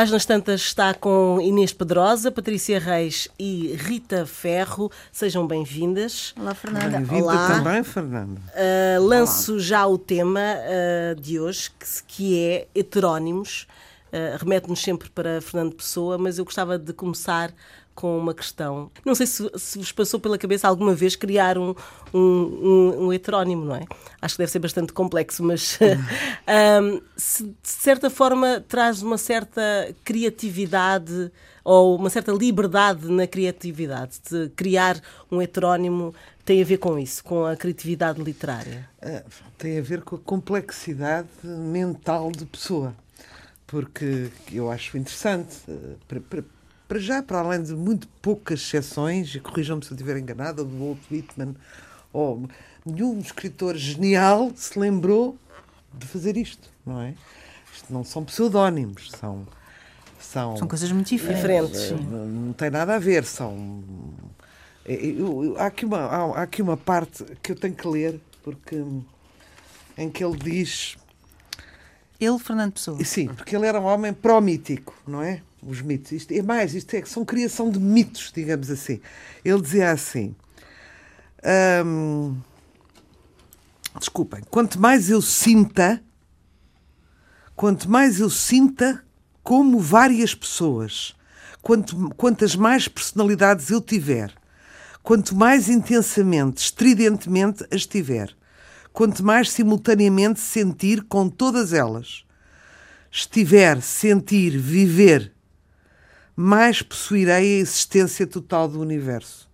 [0.00, 4.90] A Páginas Tantas está com Inês Pedrosa, Patrícia Reis e Rita Ferro.
[5.12, 6.32] Sejam bem-vindas.
[6.40, 6.88] Olá, Fernanda.
[6.88, 7.48] Bem-vinda Olá.
[7.48, 8.40] também, Fernanda.
[8.40, 13.66] Uh, lanço já o tema uh, de hoje, que, que é heterónimos.
[14.06, 17.52] Uh, Remete-nos sempre para Fernando Pessoa, mas eu gostava de começar
[18.00, 18.90] com uma questão.
[19.04, 21.74] Não sei se, se vos passou pela cabeça alguma vez criar um,
[22.14, 23.84] um, um, um heterónimo, não é?
[24.22, 25.78] Acho que deve ser bastante complexo, mas
[26.82, 31.30] um, se, de certa forma traz uma certa criatividade
[31.62, 34.18] ou uma certa liberdade na criatividade.
[34.30, 34.98] De criar
[35.30, 38.88] um heterónimo tem a ver com isso, com a criatividade literária?
[39.02, 39.22] Uh,
[39.58, 42.94] tem a ver com a complexidade mental de pessoa.
[43.66, 45.98] Porque eu acho interessante, uh,
[46.90, 50.76] para, já, para além de muito poucas exceções, e corrijam-me se eu estiver enganada, do
[50.76, 51.54] Walt Whitman,
[52.12, 52.48] ou
[52.84, 55.38] nenhum escritor genial se lembrou
[55.94, 57.14] de fazer isto, não é?
[57.72, 59.46] Isto não são pseudónimos, são.
[60.18, 61.92] São, são coisas muito diferentes.
[61.92, 63.84] É, não, não tem nada a ver, são.
[64.84, 68.20] Eu, eu, há, aqui uma, há, há aqui uma parte que eu tenho que ler,
[68.42, 68.84] porque.
[69.96, 70.96] em que ele diz.
[72.20, 73.02] Ele, Fernando Pessoa.
[73.04, 75.40] Sim, porque ele era um homem pró-mítico, não é?
[75.62, 76.12] Os mitos.
[76.12, 79.00] Isto é mais, isto é, são criação de mitos, digamos assim.
[79.44, 80.34] Ele dizia assim.
[81.84, 82.36] Hum,
[83.98, 86.02] desculpem, quanto mais eu sinta,
[87.56, 89.04] quanto mais eu sinta
[89.42, 91.14] como várias pessoas,
[91.62, 94.32] quanto, quantas mais personalidades eu tiver,
[95.02, 98.34] quanto mais intensamente, estridentemente as tiver,
[98.92, 102.24] quanto mais simultaneamente sentir com todas elas,
[103.10, 105.32] estiver, sentir, viver,
[106.36, 109.48] mais possuirei a existência total do universo.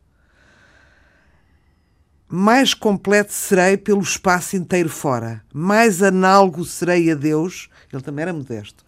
[2.29, 8.33] Mais completo serei pelo espaço inteiro fora, mais análogo serei a Deus, ele também era
[8.33, 8.85] modesto,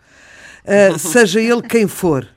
[0.64, 2.28] uh, seja ele quem for,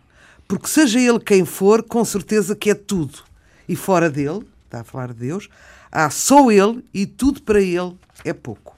[0.47, 3.23] porque seja ele quem for, com certeza que é tudo.
[3.67, 5.49] E fora dele, está a falar de Deus,
[5.91, 8.77] há só ele e tudo para ele é pouco.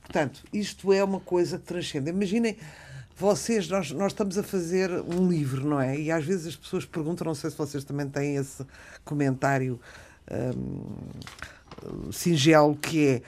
[0.00, 2.10] Portanto, isto é uma coisa que transcende.
[2.10, 2.56] Imaginem,
[3.22, 5.96] vocês, nós, nós estamos a fazer um livro, não é?
[5.96, 8.66] E às vezes as pessoas perguntam, não sei se vocês também têm esse
[9.04, 9.80] comentário
[10.28, 13.22] um, singelo, que é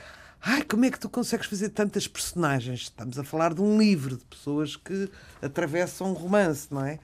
[0.47, 2.82] Ai, como é que tu consegues fazer tantas personagens?
[2.82, 5.09] Estamos a falar de um livro, de pessoas que
[5.41, 6.99] atravessam um romance, não é?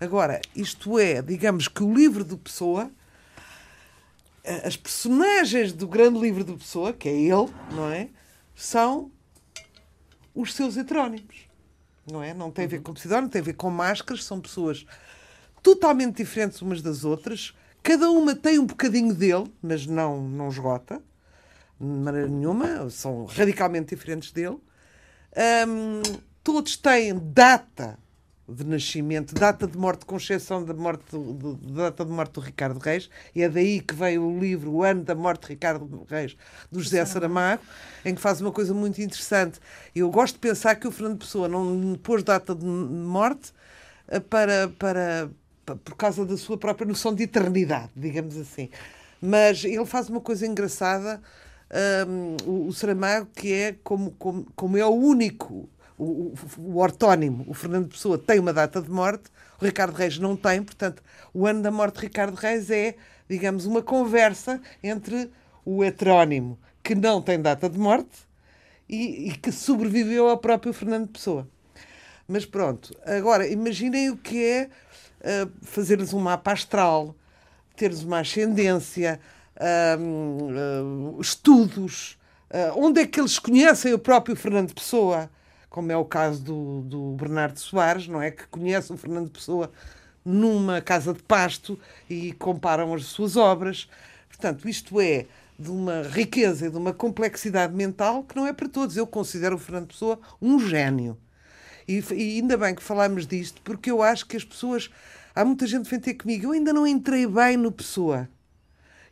[0.00, 2.90] Agora, isto é, digamos que o livro de Pessoa,
[4.64, 8.08] as personagens do grande livro de Pessoa, que é ele, não é?
[8.54, 9.10] São
[10.34, 11.45] os seus heterónimos,
[12.10, 12.32] não é?
[12.32, 14.86] Não tem a ver com pseudónimo, tem a ver com máscaras, são pessoas
[15.62, 21.02] totalmente diferentes umas das outras, cada uma tem um bocadinho dele, mas não, não esgota,
[21.80, 24.58] de maneira nenhuma, são radicalmente diferentes dele.
[25.68, 26.02] Um,
[26.42, 27.98] todos têm data
[28.48, 32.78] de nascimento, data de morte, com exceção da morte de, data de morte do Ricardo
[32.78, 36.36] Reis, e é daí que veio o livro O Ano da Morte de Ricardo Reis,
[36.70, 37.62] do José Saramago,
[38.04, 39.58] em que faz uma coisa muito interessante.
[39.94, 43.52] Eu gosto de pensar que o Fernando Pessoa não pôs data de morte
[44.30, 45.30] para, para,
[45.64, 48.70] para, por causa da sua própria noção de eternidade, digamos assim.
[49.20, 51.20] Mas ele faz uma coisa engraçada,
[52.06, 55.68] um, o, o Saramago, que é como, como, como é o único
[55.98, 59.30] o, o, ortónimo, o Fernando Pessoa, tem uma data de morte,
[59.60, 61.02] o Ricardo Reis não tem, portanto,
[61.32, 62.96] o ano da morte de Ricardo Reis é,
[63.28, 65.30] digamos, uma conversa entre
[65.64, 68.26] o heterónimo, que não tem data de morte,
[68.88, 71.48] e, e que sobreviveu ao próprio Fernando Pessoa.
[72.28, 74.68] Mas pronto, agora imaginem o que é
[75.20, 77.14] uh, fazeres um mapa astral,
[77.74, 79.20] teres uma ascendência,
[79.56, 82.18] uh, uh, estudos,
[82.76, 85.28] onde é que eles conhecem o próprio Fernando Pessoa
[85.68, 88.30] como é o caso do, do Bernardo Soares, não é?
[88.30, 89.70] Que conhece o Fernando Pessoa
[90.24, 91.78] numa casa de pasto
[92.10, 93.88] e comparam as suas obras.
[94.28, 95.26] Portanto, isto é
[95.58, 98.96] de uma riqueza e de uma complexidade mental que não é para todos.
[98.96, 101.16] Eu considero o Fernando Pessoa um gênio.
[101.88, 104.90] E, e ainda bem que falámos disto, porque eu acho que as pessoas.
[105.34, 106.46] Há muita gente que vem ter comigo.
[106.46, 108.28] Eu ainda não entrei bem no Pessoa.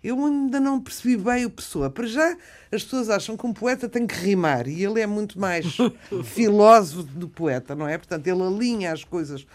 [0.04, 1.88] Eu ainda não percebi bem o Pessoa.
[1.88, 2.36] Para já,
[2.70, 5.78] as pessoas acham que um poeta tem que rimar e ele é muito mais
[6.24, 7.96] filósofo do poeta, não é?
[7.96, 9.46] Portanto, ele alinha as coisas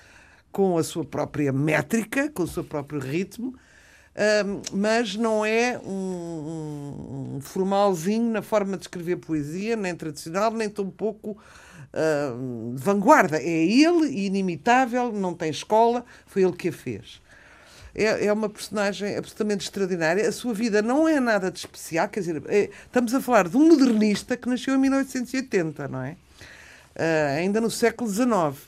[0.51, 3.53] com a sua própria métrica, com o seu próprio ritmo,
[4.73, 11.37] mas não é um, formalzinho na forma de escrever poesia, nem tradicional, nem tão pouco
[11.93, 13.37] uh, de vanguarda.
[13.37, 17.21] É ele, inimitável, não tem escola, foi ele que a fez
[17.93, 20.27] é, é uma personagem absolutamente extraordinária.
[20.27, 23.57] A sua vida não é nada de especial, quer dizer, é, estamos a falar de
[23.57, 26.15] um modernista que nasceu em 1880, não é?
[26.95, 28.67] Uh, ainda no século XIX.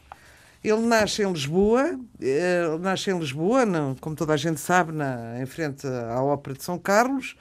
[0.63, 3.65] Ele nasce em Lisboa, ele nasce em Lisboa,
[3.99, 7.35] como toda a gente sabe, na, em frente à Ópera de São Carlos.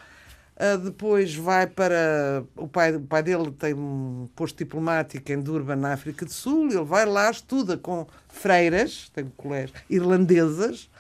[0.56, 2.42] Uh, depois vai para.
[2.56, 6.70] O pai, o pai dele tem um posto diplomático em Durban, na África do Sul.
[6.70, 10.90] Ele vai lá, estuda com freiras, tem colégio, irlandesas,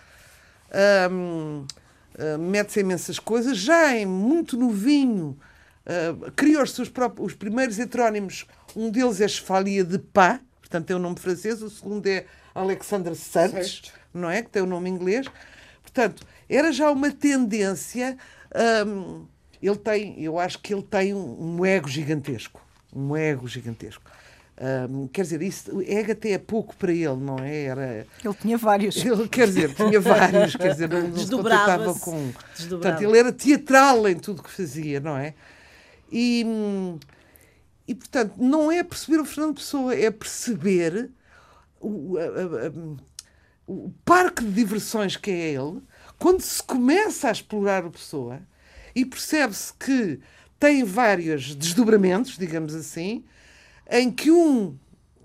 [1.10, 1.66] um,
[2.18, 3.56] uh, mete-se imensas coisas.
[3.56, 5.38] Já em muito novinho,
[5.86, 8.46] uh, cria os seus próprios os primeiros heterónimos.
[8.76, 11.62] Um deles é Chevalia de Pá, portanto tem o um nome francês.
[11.62, 14.42] O segundo é Alexandre Santos, não é?
[14.42, 15.26] Que tem o um nome inglês.
[15.82, 18.16] Portanto, era já uma tendência.
[18.86, 19.26] Um,
[19.62, 22.60] ele tem, eu acho que ele tem um, um ego gigantesco.
[22.94, 24.10] Um ego gigantesco.
[24.60, 27.62] Um, quer dizer, isso, ego até é pouco para ele, não é?
[27.62, 28.94] Era, ele tinha vários.
[29.02, 32.30] Ele, quer dizer, tinha vários, quer dizer, não, não se contentava com.
[32.68, 35.32] Portanto, ele era teatral em tudo que fazia, não é?
[36.12, 36.44] E,
[37.88, 41.10] e portanto, não é perceber o Fernando Pessoa, é perceber
[41.80, 42.72] o, a, a,
[43.66, 45.80] o parque de diversões que é ele,
[46.18, 48.42] quando se começa a explorar o Pessoa
[48.94, 50.20] e percebe-se que
[50.58, 53.24] tem vários desdobramentos, digamos assim,
[53.90, 54.76] em que um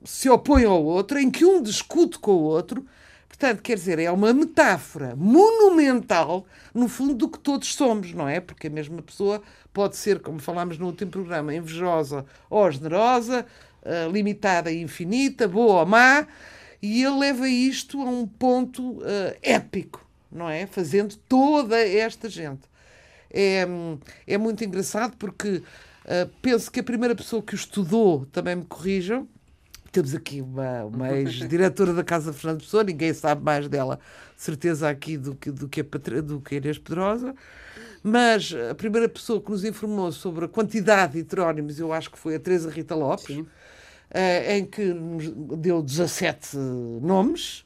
[0.03, 2.85] se opõe ao outro, em que um discute com o outro.
[3.27, 8.39] Portanto, quer dizer, é uma metáfora monumental, no fundo, do que todos somos, não é?
[8.39, 9.41] Porque a mesma pessoa
[9.73, 13.45] pode ser, como falámos no último programa, invejosa ou generosa,
[13.83, 16.27] uh, limitada e infinita, boa ou má,
[16.81, 20.65] e ele leva isto a um ponto uh, épico, não é?
[20.65, 22.61] Fazendo toda esta gente
[23.35, 23.67] é,
[24.25, 25.61] é muito engraçado porque
[26.05, 29.27] uh, penso que a primeira pessoa que o estudou, também me corrijam,
[29.91, 33.99] temos aqui uma, uma ex-diretora da Casa Fernando Pessoa, ninguém sabe mais dela,
[34.35, 37.33] certeza, aqui do que, do que, a, do que a Inês Pedrosa.
[38.03, 42.19] Mas a primeira pessoa que nos informou sobre a quantidade de heterónimos, eu acho que
[42.19, 43.45] foi a Teresa Rita Lopes, uh,
[44.49, 46.57] em que nos deu 17
[47.01, 47.65] nomes.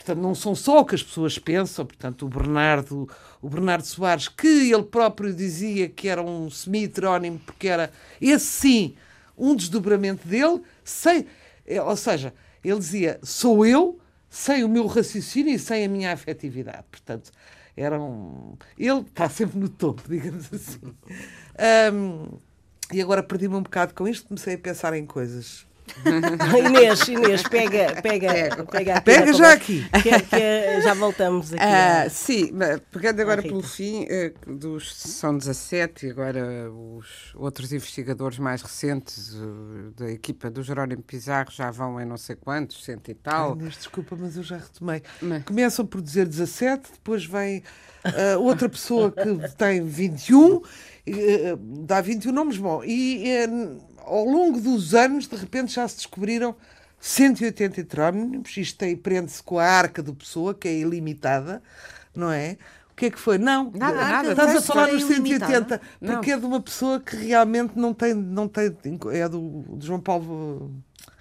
[0.00, 1.84] Portanto, não são só o que as pessoas pensam.
[1.84, 3.06] Portanto, o Bernardo,
[3.42, 8.94] o Bernardo Soares, que ele próprio dizia que era um semi-heterónimo, porque era, esse sim,
[9.36, 11.26] um desdobramento dele, sem,
[11.66, 12.32] é, ou seja,
[12.64, 14.00] ele dizia, sou eu,
[14.30, 16.84] sem o meu raciocínio e sem a minha afetividade.
[16.90, 17.30] Portanto,
[17.76, 18.56] era um...
[18.78, 20.80] Ele está sempre no topo, digamos assim.
[21.92, 22.38] Um,
[22.90, 25.66] e agora perdi-me um bocado com isto, comecei a pensar em coisas.
[26.58, 29.84] Inês, Inês, pega, pega, pega, pega já aqui.
[30.02, 31.62] Que, que, já voltamos aqui.
[31.62, 32.52] Ah, sim,
[32.90, 39.36] pegando agora pelo fim, eh, dos, são 17 e agora os outros investigadores mais recentes
[39.96, 43.56] da equipa do Jerónimo Pizarro já vão em não sei quantos, cento e tal.
[43.56, 45.02] Inês, desculpa, mas eu já retomei.
[45.44, 47.62] Começam por dizer 17, depois vem
[48.04, 50.62] uh, outra pessoa que tem 21, uh,
[51.84, 53.24] dá 21 nomes, bom, e...
[54.04, 56.54] Ao longo dos anos, de repente já se descobriram
[57.00, 61.62] 180 heterónimos, isto prende-se com a arca do Pessoa, que é ilimitada,
[62.14, 62.58] não é?
[62.92, 63.38] O que é que foi?
[63.38, 64.30] Não, nada, nada.
[64.30, 68.46] Estás a falar dos 180, porque é de uma pessoa que realmente não tem, não
[68.46, 68.76] tem
[69.12, 70.70] é do, do João Paulo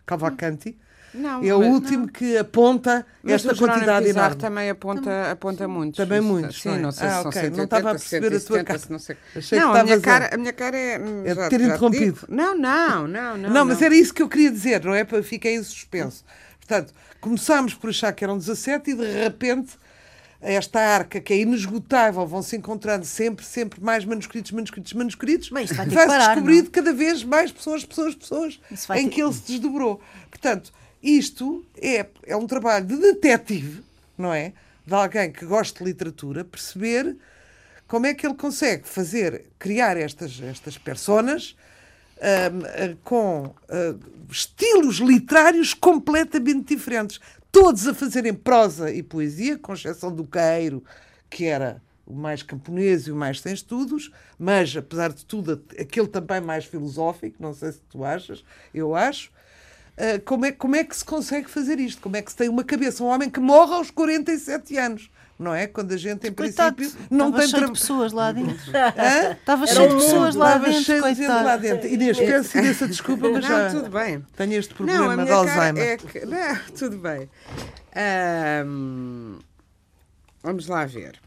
[0.06, 0.78] Cavalcanti.
[1.14, 2.08] Não, é o último não.
[2.08, 4.36] que aponta mas esta quantidade enorme.
[4.36, 5.96] também aponta, aponta muito.
[5.96, 6.54] Também muito.
[6.54, 7.50] Sim, não sei ah, se okay.
[7.50, 8.80] Não estava a perceber 170, a tua cara.
[8.90, 9.18] Não, sei.
[9.60, 11.02] não a, minha cara, a minha cara é...
[11.26, 12.20] É já, ter interrompido.
[12.30, 13.50] Não, não, não, não.
[13.50, 15.06] Não, mas era isso que eu queria dizer, não é?
[15.24, 16.24] Fiquei em suspenso.
[16.60, 19.78] Portanto, começámos por achar que eram 17 e de repente
[20.42, 25.72] esta arca que é inesgotável, vão se encontrando sempre, sempre mais manuscritos, manuscritos, manuscritos, Mas
[25.72, 28.60] vai, vai se descobrir de cada vez mais pessoas, pessoas, pessoas
[28.96, 29.16] em ter...
[29.16, 30.02] que ele se desdobrou.
[30.30, 33.84] Portanto, isto é, é um trabalho de detetive,
[34.18, 34.54] não é?
[34.86, 37.16] De alguém que gosta de literatura, perceber
[37.88, 41.56] como é que ele consegue fazer, criar estas, estas personas
[42.20, 47.20] um, com uh, estilos literários completamente diferentes.
[47.52, 50.84] Todos a fazerem prosa e poesia, com exceção do Queiro,
[51.30, 56.08] que era o mais camponês e o mais sem estudos, mas, apesar de tudo, aquele
[56.08, 59.32] também mais filosófico, não sei se tu achas, eu acho.
[60.00, 62.02] Uh, como, é, como é que se consegue fazer isto?
[62.02, 63.04] Como é que se tem uma cabeça?
[63.04, 65.66] Um homem que morre aos 47 anos não é?
[65.68, 68.58] Quando a gente, em coitado, princípio, não tem cheio de pessoas lá dentro.
[69.40, 70.84] Estava cheio de pessoas lá Estava dentro.
[70.84, 71.88] cheio de gente lá dentro.
[71.88, 74.26] Inês, peço imensa desculpa, mas não, já tudo bem.
[74.36, 75.84] tenho este problema não, de Alzheimer.
[75.84, 77.30] É que, não, tudo bem.
[78.66, 79.40] Um,
[80.44, 81.18] vamos lá ver.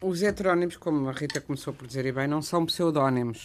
[0.00, 3.42] Os heterónimos, como a Rita começou por dizer e bem, não são pseudónimos.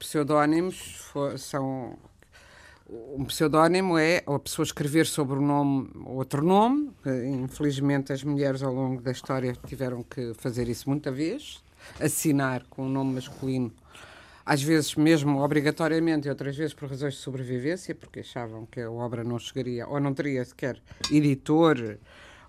[0.00, 1.96] Pseudónimos são
[2.88, 6.90] um pseudónimo é a pessoa escrever sobre um nome, outro nome.
[7.42, 11.62] Infelizmente, as mulheres ao longo da história tiveram que fazer isso muita vez,
[12.00, 13.72] assinar com um nome masculino
[14.48, 18.90] às vezes mesmo obrigatoriamente e outras vezes por razões de sobrevivência, porque achavam que a
[18.90, 20.80] obra não chegaria ou não teria sequer
[21.12, 21.98] editor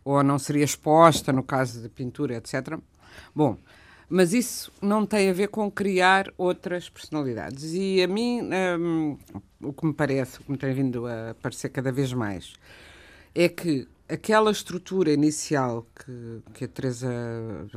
[0.05, 2.79] ou não seria exposta no caso de pintura, etc.
[3.35, 3.57] Bom,
[4.09, 7.73] mas isso não tem a ver com criar outras personalidades.
[7.73, 8.41] E a mim,
[8.79, 9.17] hum,
[9.61, 12.53] o que me parece, o que me tem vindo a aparecer cada vez mais,
[13.35, 17.07] é que aquela estrutura inicial que, que a Teresa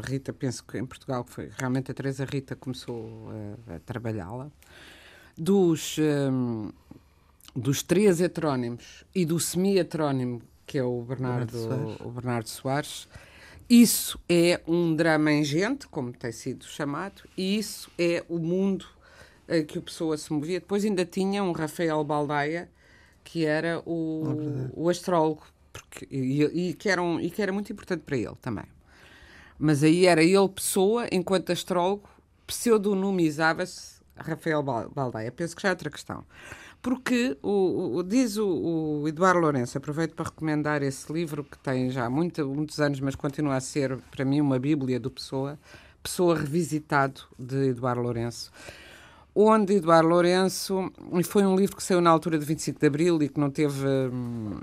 [0.02, 3.28] Rita, penso que em Portugal foi realmente a Teresa Rita começou
[3.68, 4.50] a, a trabalhá-la,
[5.36, 6.70] dos, um,
[7.54, 12.00] dos três heterónimos e do semi-heterónimo, que é o Bernardo, Bernardo Soares.
[12.00, 13.08] o Bernardo Soares
[13.72, 18.84] isso é um drama ingente, como tem sido chamado, e isso é o mundo
[19.48, 20.60] uh, que o Pessoa se movia.
[20.60, 22.70] Depois ainda tinha um Rafael Baldaia,
[23.24, 27.72] que era o, o astrólogo, porque, e, e, que era um, e que era muito
[27.72, 28.66] importante para ele também.
[29.58, 32.06] Mas aí era ele pessoa, enquanto astrólogo,
[32.46, 35.32] pseudonimizava-se Rafael Baldaia.
[35.32, 36.26] Penso que já é outra questão
[36.82, 38.48] porque o, o diz o,
[39.02, 43.14] o, Eduardo Lourenço, aproveito para recomendar esse livro que tem já muito, muitos anos, mas
[43.14, 45.56] continua a ser para mim uma bíblia do Pessoa,
[46.02, 48.50] Pessoa Revisitado, de Eduardo Lourenço,
[49.32, 53.22] onde Eduardo Lourenço, e foi um livro que saiu na altura de 25 de Abril
[53.22, 54.60] e que não teve hum,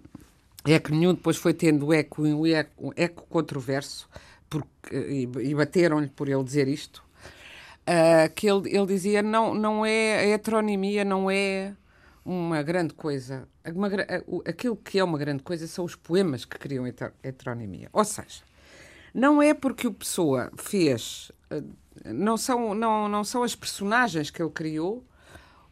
[0.67, 4.09] eco nenhum, depois foi tendo eco, um eco, eco controverso,
[4.49, 7.01] porque, e, e bateram-lhe por ele dizer isto,
[7.87, 11.73] uh, que ele, ele dizia não, não é, a heteronimia não é
[12.25, 13.47] uma grande coisa.
[13.65, 13.89] Uma,
[14.45, 16.85] aquilo que é uma grande coisa são os poemas que criam
[17.23, 17.89] heteronomia.
[17.91, 18.43] Ou seja,
[19.13, 21.31] não é porque o Pessoa fez.
[21.49, 21.63] Eh,
[22.05, 25.05] não são, não, não são as personagens que ele criou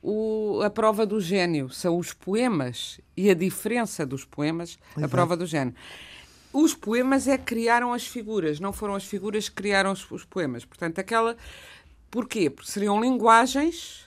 [0.01, 5.05] o, a prova do gênio, são os poemas e a diferença dos poemas, Exato.
[5.05, 5.73] a prova do gênio.
[6.53, 10.23] Os poemas é que criaram as figuras, não foram as figuras que criaram os, os
[10.23, 10.65] poemas.
[10.65, 11.35] Portanto, aquela.
[12.09, 12.49] Porquê?
[12.49, 14.05] Porque seriam linguagens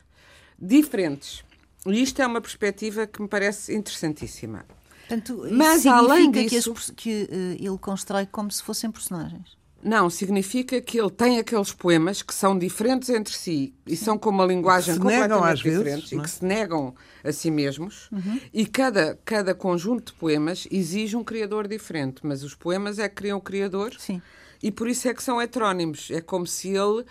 [0.58, 1.44] diferentes.
[1.86, 4.64] E isto é uma perspectiva que me parece interessantíssima.
[5.08, 9.58] Portanto, Mas além disso, que, que uh, ele constrói como se fossem personagens.
[9.82, 14.28] Não, significa que ele tem aqueles poemas que são diferentes entre si e são com
[14.28, 16.94] uma linguagem completamente diferente e que se negam
[17.24, 18.08] a si mesmos.
[18.12, 18.40] Uhum.
[18.52, 23.14] E cada, cada conjunto de poemas exige um criador diferente, mas os poemas é que
[23.14, 24.20] criam o criador Sim.
[24.62, 26.10] e por isso é que são heterónimos.
[26.10, 27.04] É como se ele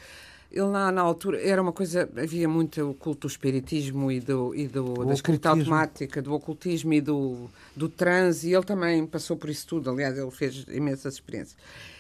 [0.52, 4.56] ele na, na, altura era uma coisa, havia muito o culto do espiritismo e, do,
[4.56, 9.38] e do, da escrita automática, do ocultismo e do, do transe, e ele também passou
[9.38, 9.92] por isso tudo.
[9.92, 11.56] Aliás, ele fez imensas experiências.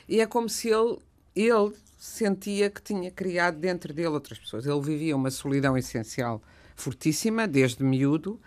[0.07, 0.97] E é como se ele,
[1.35, 4.65] ele sentia que tinha criado dentro dele outras pessoas.
[4.65, 6.41] Ele vivia uma solidão essencial
[6.75, 8.39] fortíssima, desde miúdo,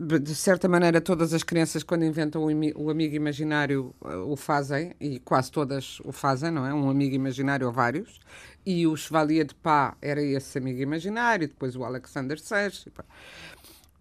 [0.00, 5.18] de certa maneira, todas as crianças, quando inventam o amigo imaginário, eh, o fazem, e
[5.18, 6.72] quase todas o fazem, não é?
[6.72, 8.18] Um amigo imaginário ou vários.
[8.64, 12.88] E o Chevalier de Pá era esse amigo imaginário, depois o Alexander Seix.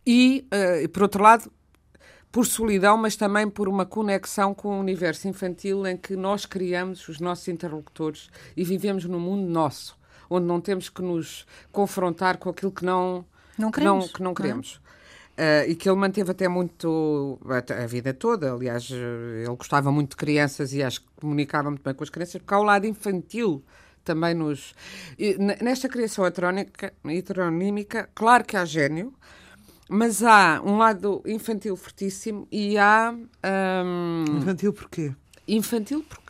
[0.07, 1.51] E, uh, por outro lado,
[2.31, 7.09] por solidão, mas também por uma conexão com o universo infantil em que nós criamos
[7.09, 9.97] os nossos interlocutores e vivemos num mundo nosso,
[10.29, 13.25] onde não temos que nos confrontar com aquilo que não,
[13.57, 14.05] não queremos.
[14.05, 14.79] Não, que não queremos.
[15.39, 18.51] Uh, e que ele manteve até muito a vida toda.
[18.51, 22.41] Aliás, ele gostava muito de crianças e acho que comunicava muito bem com as crianças,
[22.41, 23.63] porque há o lado infantil
[24.03, 24.73] também nos.
[25.17, 29.13] E, nesta criação heteronímica, claro que há gênio,
[29.89, 33.13] mas há um lado infantil fortíssimo e há.
[33.13, 35.15] Um, infantil porquê?
[35.47, 36.28] Infantil porque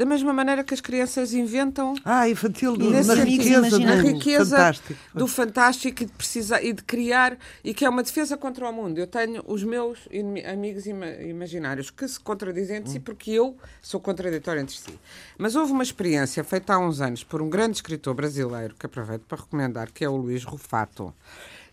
[0.00, 1.92] da mesma maneira que as crianças inventam.
[2.06, 4.94] Ah, infantil, do, na riqueza, do, riqueza fantástico.
[5.12, 8.72] do fantástico e de, precisar, e de criar, e que é uma defesa contra o
[8.72, 8.96] mundo.
[8.96, 9.98] Eu tenho os meus
[10.50, 12.92] amigos imaginários que se contradizem entre hum.
[12.94, 14.98] si, porque eu sou contraditório entre si.
[15.36, 19.24] Mas houve uma experiência feita há uns anos por um grande escritor brasileiro, que aproveito
[19.28, 21.12] para recomendar, que é o Luís Rufato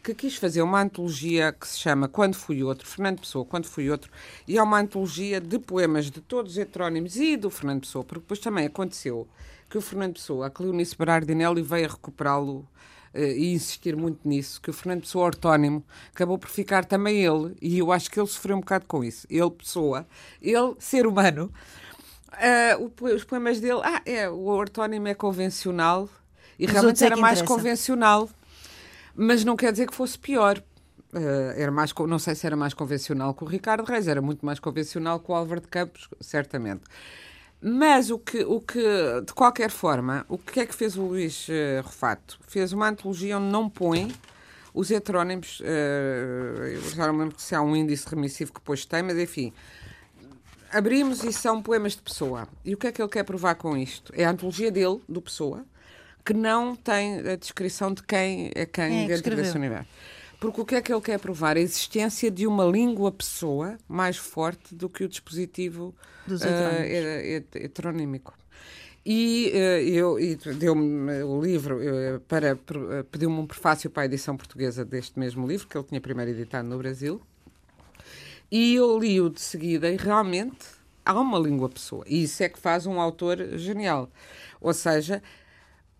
[0.07, 3.89] que quis fazer uma antologia que se chama Quando Fui Outro, Fernando Pessoa, Quando Fui
[3.89, 4.09] Outro,
[4.47, 8.21] e é uma antologia de poemas de todos os heterónimos e do Fernando Pessoa, porque
[8.21, 9.27] depois também aconteceu
[9.69, 12.65] que o Fernando Pessoa, a Cleonice Berardinelli veio recuperá-lo
[13.13, 15.83] uh, e insistir muito nisso, que o Fernando Pessoa ortónimo
[16.13, 19.27] acabou por ficar também ele, e eu acho que ele sofreu um bocado com isso.
[19.29, 20.07] Ele, Pessoa,
[20.41, 21.51] ele, ser humano,
[22.31, 26.07] uh, os poemas dele, ah, é, o ortónimo é convencional,
[26.57, 28.29] e Os realmente é era mais convencional
[29.17, 30.63] mas não quer dizer que fosse pior.
[31.11, 34.45] Uh, era mais, não sei se era mais convencional que o Ricardo Reis, era muito
[34.45, 36.83] mais convencional que o Álvaro de Campos, certamente.
[37.59, 38.79] Mas o que, o que,
[39.25, 42.37] de qualquer forma, o que é que fez o Luís uh, Rufato?
[42.47, 44.13] Fez uma antologia onde não põe
[44.73, 49.01] os heterónimos, uh, eu já não lembro se há um índice remissivo que depois tem,
[49.01, 49.51] mas enfim,
[50.71, 52.47] abrimos e são poemas de Pessoa.
[52.63, 54.13] E o que é que ele quer provar com isto?
[54.15, 55.65] É a antologia dele, do Pessoa,
[56.27, 59.87] que não tem a descrição de quem é quem é dentro desse universo.
[60.41, 61.55] Porque o que é que ele quer provar?
[61.55, 65.95] A existência de uma língua-pessoa mais forte do que o dispositivo
[66.27, 68.37] uh, heteronímico.
[69.05, 69.57] E uh,
[69.87, 74.83] eu e deu-me o livro uh, para uh, pediu-me um prefácio para a edição portuguesa
[74.83, 77.21] deste mesmo livro que ele tinha primeiro editado no Brasil.
[78.51, 80.67] E eu li-o de seguida e realmente
[81.05, 82.03] há uma língua pessoa.
[82.05, 84.09] E isso é que faz um autor genial.
[84.59, 85.23] Ou seja,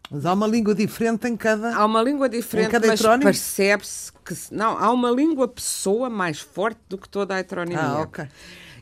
[0.10, 1.76] mas há uma língua diferente em cada.
[1.76, 4.34] Há uma língua diferente, mas percebe-se que.
[4.52, 7.82] Não, há uma língua pessoa mais forte do que toda a heteronimia.
[7.82, 8.28] Ah, ok.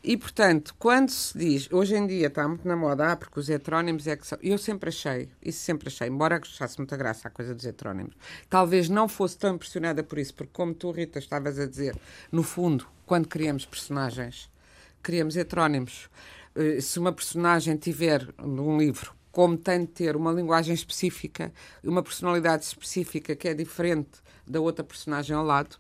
[0.04, 3.50] E, portanto, quando se diz, hoje em dia está muito na moda, ah, porque os
[3.50, 4.38] heterónimos é que são.
[4.40, 8.16] Eu sempre achei, isso sempre achei, embora gostasse muita graça a coisa dos heterónimos,
[8.48, 11.96] talvez não fosse tão impressionada por isso, porque, como tu, Rita, estavas a dizer,
[12.32, 14.48] no fundo, quando criamos personagens,
[15.02, 16.08] criamos heterónimos.
[16.56, 21.52] Eh, se uma personagem tiver num livro como tem de ter uma linguagem específica,
[21.84, 25.76] uma personalidade específica que é diferente da outra personagem ao lado,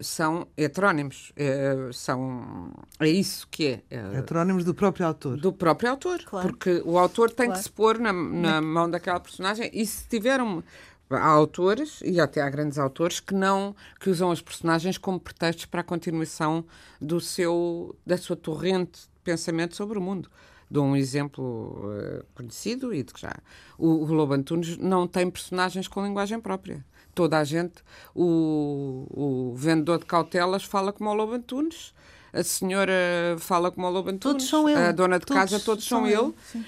[0.00, 1.32] são heterónimos.
[1.36, 3.96] É, são, é isso que é.
[3.96, 4.18] é.
[4.18, 5.36] Heterónimos do próprio autor.
[5.36, 6.24] Do próprio autor.
[6.24, 6.48] Claro.
[6.48, 7.60] Porque o autor tem claro.
[7.60, 10.60] que se pôr na, na mão daquela personagem e se tiver um,
[11.08, 15.66] há autores e até há grandes autores que não que usam os personagens como pretextos
[15.66, 16.64] para a continuação
[17.00, 20.28] do seu da sua torrente de pensamento sobre o mundo
[20.70, 23.34] dou um exemplo uh, conhecido e de que já.
[23.76, 26.84] O, o Lobo Antunes não tem personagens com linguagem própria.
[27.14, 27.82] Toda a gente,
[28.14, 31.92] o, o vendedor de cautelas fala como o Lobo Antunes,
[32.32, 32.94] a senhora
[33.38, 34.78] fala como o Lobo Antunes, todos são ele.
[34.78, 36.34] a dona de todos casa, todos são, são ele.
[36.54, 36.64] ele.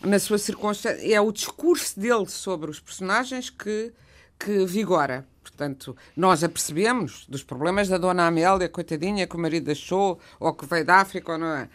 [0.00, 3.92] Na sua circunstância, é o discurso dele sobre os personagens que,
[4.38, 5.24] que vigora.
[5.42, 10.66] Portanto, nós apercebemos dos problemas da dona Amélia, coitadinha, que o marido deixou, ou que
[10.66, 11.68] veio da África, ou não é?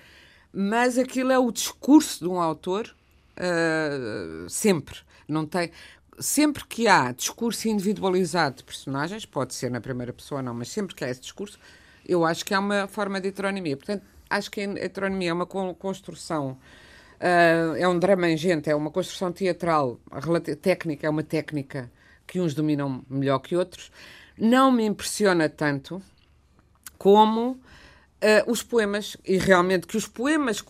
[0.59, 2.89] Mas aquilo é o discurso de um autor
[3.37, 4.97] uh, sempre.
[5.27, 5.69] Não tem.
[6.17, 10.95] Sempre que há discurso individualizado de personagens, pode ser na primeira pessoa, não, mas sempre
[10.95, 11.59] que há esse discurso,
[12.03, 13.77] eu acho que há uma forma de heteronomia.
[13.77, 16.57] Portanto, acho que a heteronomia é uma construção,
[17.19, 19.99] uh, é um drama ingente, é uma construção teatral,
[20.59, 21.91] técnica, é uma técnica
[22.25, 23.91] que uns dominam melhor que outros.
[24.35, 26.01] Não me impressiona tanto
[26.97, 27.61] como
[28.21, 30.63] uh, os poemas, e realmente que os poemas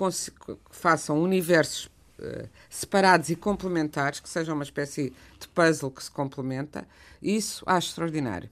[0.69, 1.85] façam universos
[2.19, 6.87] uh, separados e complementares, que sejam uma espécie de puzzle que se complementa,
[7.21, 8.49] isso acho extraordinário.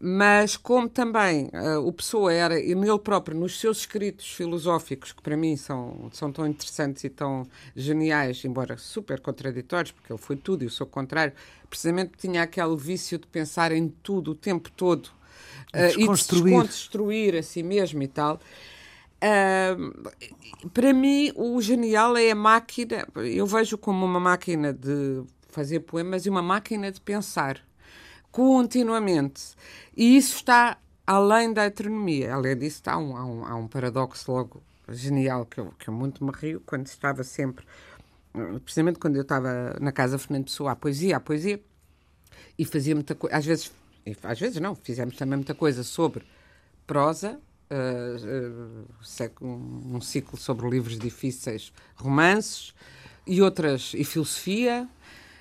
[0.00, 5.20] Mas como também uh, o Pessoa era, e nele próprio, nos seus escritos filosóficos, que
[5.20, 10.36] para mim são, são tão interessantes e tão geniais, embora super contraditórios, porque ele foi
[10.36, 11.32] tudo e o contrário,
[11.68, 15.17] precisamente tinha aquele vício de pensar em tudo o tempo todo
[15.74, 18.40] uh, e de se desconstruir a si mesmo e tal.
[19.18, 23.06] Uh, para mim, o genial é a máquina.
[23.16, 27.60] Eu vejo como uma máquina de fazer poemas e uma máquina de pensar
[28.30, 29.56] continuamente.
[29.96, 32.34] E isso está além da heteronomia.
[32.34, 35.94] Além disso, há um, há um, há um paradoxo logo genial que eu, que eu
[35.94, 37.64] muito me rio quando estava sempre,
[38.64, 41.60] precisamente quando eu estava na casa Fernando Pessoa, a poesia, a poesia,
[42.58, 43.36] e fazia muita coisa.
[43.36, 43.72] Às vezes
[44.22, 46.24] às vezes não, fizemos também muita coisa sobre
[46.86, 47.38] prosa,
[47.70, 48.84] uh,
[49.42, 49.46] uh,
[49.94, 52.74] um ciclo sobre livros difíceis, romances
[53.26, 54.88] e outras, e filosofia.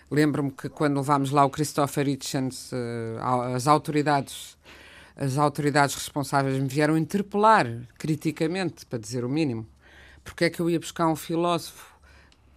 [0.09, 4.57] Lembro-me que quando levámos lá o Christopher Hitchens, uh, as autoridades
[5.19, 7.65] as autoridades responsáveis me vieram interpelar
[7.97, 9.65] criticamente, para dizer o mínimo.
[10.23, 11.86] Porque é que eu ia buscar um filósofo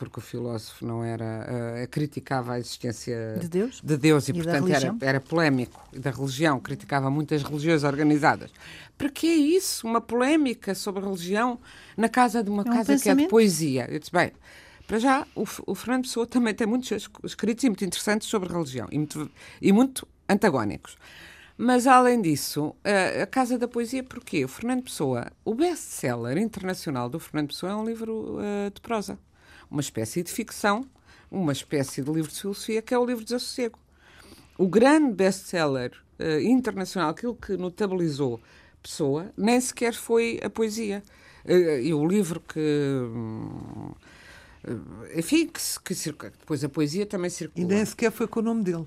[0.00, 1.46] porque o filósofo não era
[1.84, 5.86] uh, criticava a existência de Deus, de Deus e, e portanto era, era polémico.
[5.94, 8.50] Da religião criticava muitas religiões organizadas.
[8.96, 9.86] Para que é isso?
[9.86, 11.60] Uma polémica sobre a religião
[11.98, 13.02] na casa de uma é um casa pensamento.
[13.02, 13.86] que é de poesia.
[13.90, 14.32] Eu disse bem
[14.86, 18.88] para já o, o Fernando Pessoa também tem muitos escritos e muito interessantes sobre religião
[18.90, 20.96] e muito, e muito antagónicos.
[21.58, 24.46] Mas, além disso, a, a Casa da Poesia, porquê?
[24.46, 29.18] O Fernando Pessoa, o best-seller internacional do Fernando Pessoa é um livro uh, de prosa
[29.70, 30.85] uma espécie de ficção,
[31.30, 33.78] uma espécie de livro de filosofia, que é o livro Desassossego.
[34.59, 38.40] O grande best-seller uh, internacional, aquilo que notabilizou
[38.83, 41.02] Pessoa, nem sequer foi a poesia.
[41.44, 42.59] Uh, e o livro que.
[42.59, 43.94] Uh,
[45.14, 46.33] enfim, que, que circula.
[46.38, 47.70] Depois a poesia também circulou.
[47.70, 48.87] E nem sequer foi com o nome dele.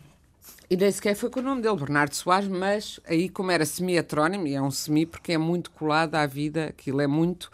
[0.70, 4.48] E nem sequer foi com o nome dele, Bernardo Soares, mas aí, como era semi-heterónimo,
[4.48, 7.52] e é um semi porque é muito colado à vida, aquilo é muito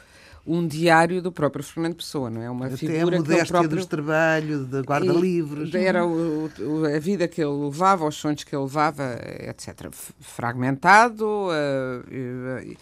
[0.50, 2.50] um diário do próprio Fernando Pessoa, não é?
[2.50, 3.78] Uma Até figura a modéstia que próprio...
[3.78, 5.76] dos trabalhos, de guarda-livros.
[5.76, 9.16] Era o, o, a vida que ele levava, os sonhos que ele levava,
[9.48, 9.90] etc.
[10.20, 11.24] Fragmentado.
[11.24, 12.78] Uh, e,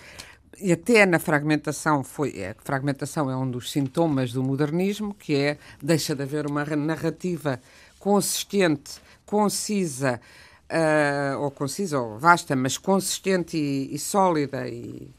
[0.59, 5.57] e até na fragmentação foi a fragmentação é um dos sintomas do modernismo que é
[5.83, 7.59] deixa de haver uma narrativa
[7.99, 8.93] consistente,
[9.25, 10.21] concisa,
[10.71, 15.16] uh, ou concisa, ou vasta, mas consistente e, e sólida e, uh,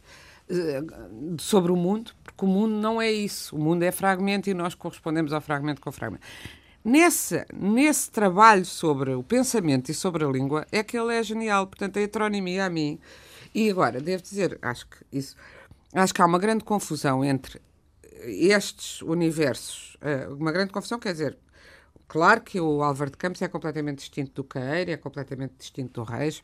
[1.39, 3.57] sobre o mundo, porque o mundo não é isso.
[3.57, 6.27] O mundo é fragmento e nós correspondemos ao fragmento com o fragmento.
[6.85, 11.67] Nesse, nesse trabalho sobre o pensamento e sobre a língua é que ele é genial.
[11.67, 12.99] Portanto, a heteronomia a mim.
[13.55, 15.37] E agora, devo dizer, acho que isso.
[15.93, 17.61] Acho que há uma grande confusão entre
[18.25, 19.97] estes universos.
[19.97, 21.39] Uh, uma grande confusão, quer dizer,
[22.09, 26.05] Claro que o Álvaro de Campos é completamente distinto do Caeiro, é completamente distinto do
[26.05, 26.43] Reis.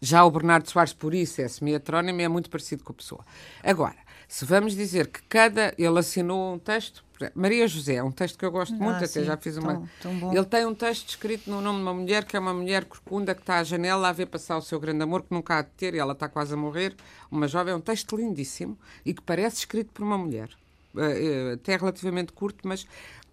[0.00, 3.24] Já o Bernardo Soares, por isso, é semi-heterónimo, é muito parecido com a pessoa.
[3.62, 3.96] Agora,
[4.32, 5.74] se vamos dizer que cada.
[5.76, 7.04] Ele assinou um texto.
[7.34, 9.86] Maria José, é um texto que eu gosto muito, ah, até sim, já fiz uma.
[10.00, 12.54] Tão, tão ele tem um texto escrito no nome de uma mulher que é uma
[12.54, 15.58] mulher corcunda que está à janela a ver passar o seu grande amor, que nunca
[15.58, 16.96] há de ter, e ela está quase a morrer.
[17.30, 20.48] Uma jovem, é um texto lindíssimo e que parece escrito por uma mulher.
[20.96, 22.86] Eh, eh, até relativamente curto, mas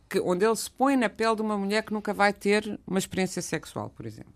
[0.10, 3.00] que, onde ele se põe na pele de uma mulher que nunca vai ter uma
[3.00, 4.34] experiência sexual, por exemplo.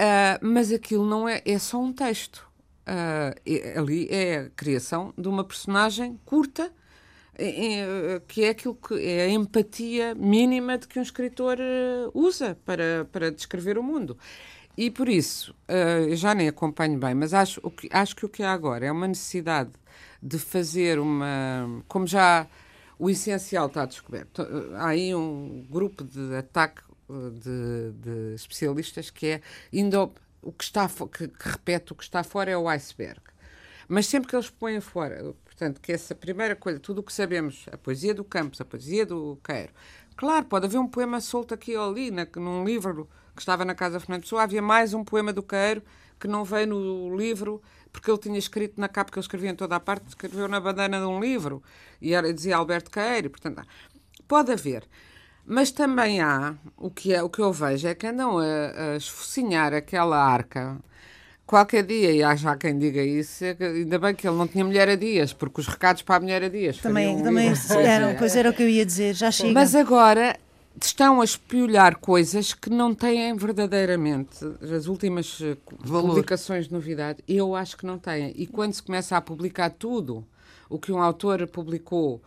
[0.00, 2.48] Uh, mas aquilo não é, é só um texto.
[2.88, 6.72] Uh, ali é a criação de uma personagem curta,
[8.28, 13.06] que é aquilo que é a empatia mínima de que um escritor uh, usa para,
[13.10, 14.18] para descrever o mundo.
[14.76, 18.28] E por isso, uh, já nem acompanho bem, mas acho, o que, acho que o
[18.28, 19.70] que há agora é uma necessidade
[20.22, 21.82] de fazer uma.
[21.86, 22.46] Como já
[22.98, 24.46] o essencial está descoberto.
[24.76, 26.82] Há aí um grupo de ataque
[27.32, 29.40] de, de especialistas que é
[29.72, 33.20] indo o que está que, que, repete o que está fora é o iceberg.
[33.88, 37.66] Mas sempre que eles põem fora, portanto, que essa primeira coisa, tudo o que sabemos,
[37.72, 39.72] a poesia do Campos, a poesia do Queiro,
[40.16, 43.74] claro, pode haver um poema solto aqui ou ali, na, num livro que estava na
[43.74, 45.82] casa de Fernando Pessoa, havia mais um poema do Queiro
[46.20, 47.60] que não veio no livro
[47.92, 50.60] porque ele tinha escrito na capa que ele escrevia em toda a parte, escreveu na
[50.60, 51.62] bandana de um livro,
[52.00, 53.62] e era, dizia Alberto Caeiro, portanto,
[54.28, 54.86] pode haver.
[55.52, 58.96] Mas também há, o que, é, o que eu vejo é que andam a, a
[58.96, 60.76] esfocinhar aquela arca
[61.44, 64.64] qualquer dia, e há já quem diga isso, é ainda bem que ele não tinha
[64.64, 66.78] mulher a dias, porque os recados para a mulher a dias.
[66.78, 69.52] Também, também eram, pois era o que eu ia dizer, já chega.
[69.52, 70.38] Mas agora
[70.80, 74.38] estão a espiolhar coisas que não têm verdadeiramente
[74.72, 76.10] as últimas eh, Valor.
[76.10, 77.24] publicações de novidade.
[77.26, 78.32] Eu acho que não têm.
[78.36, 80.24] E quando se começa a publicar tudo
[80.68, 82.22] o que um autor publicou,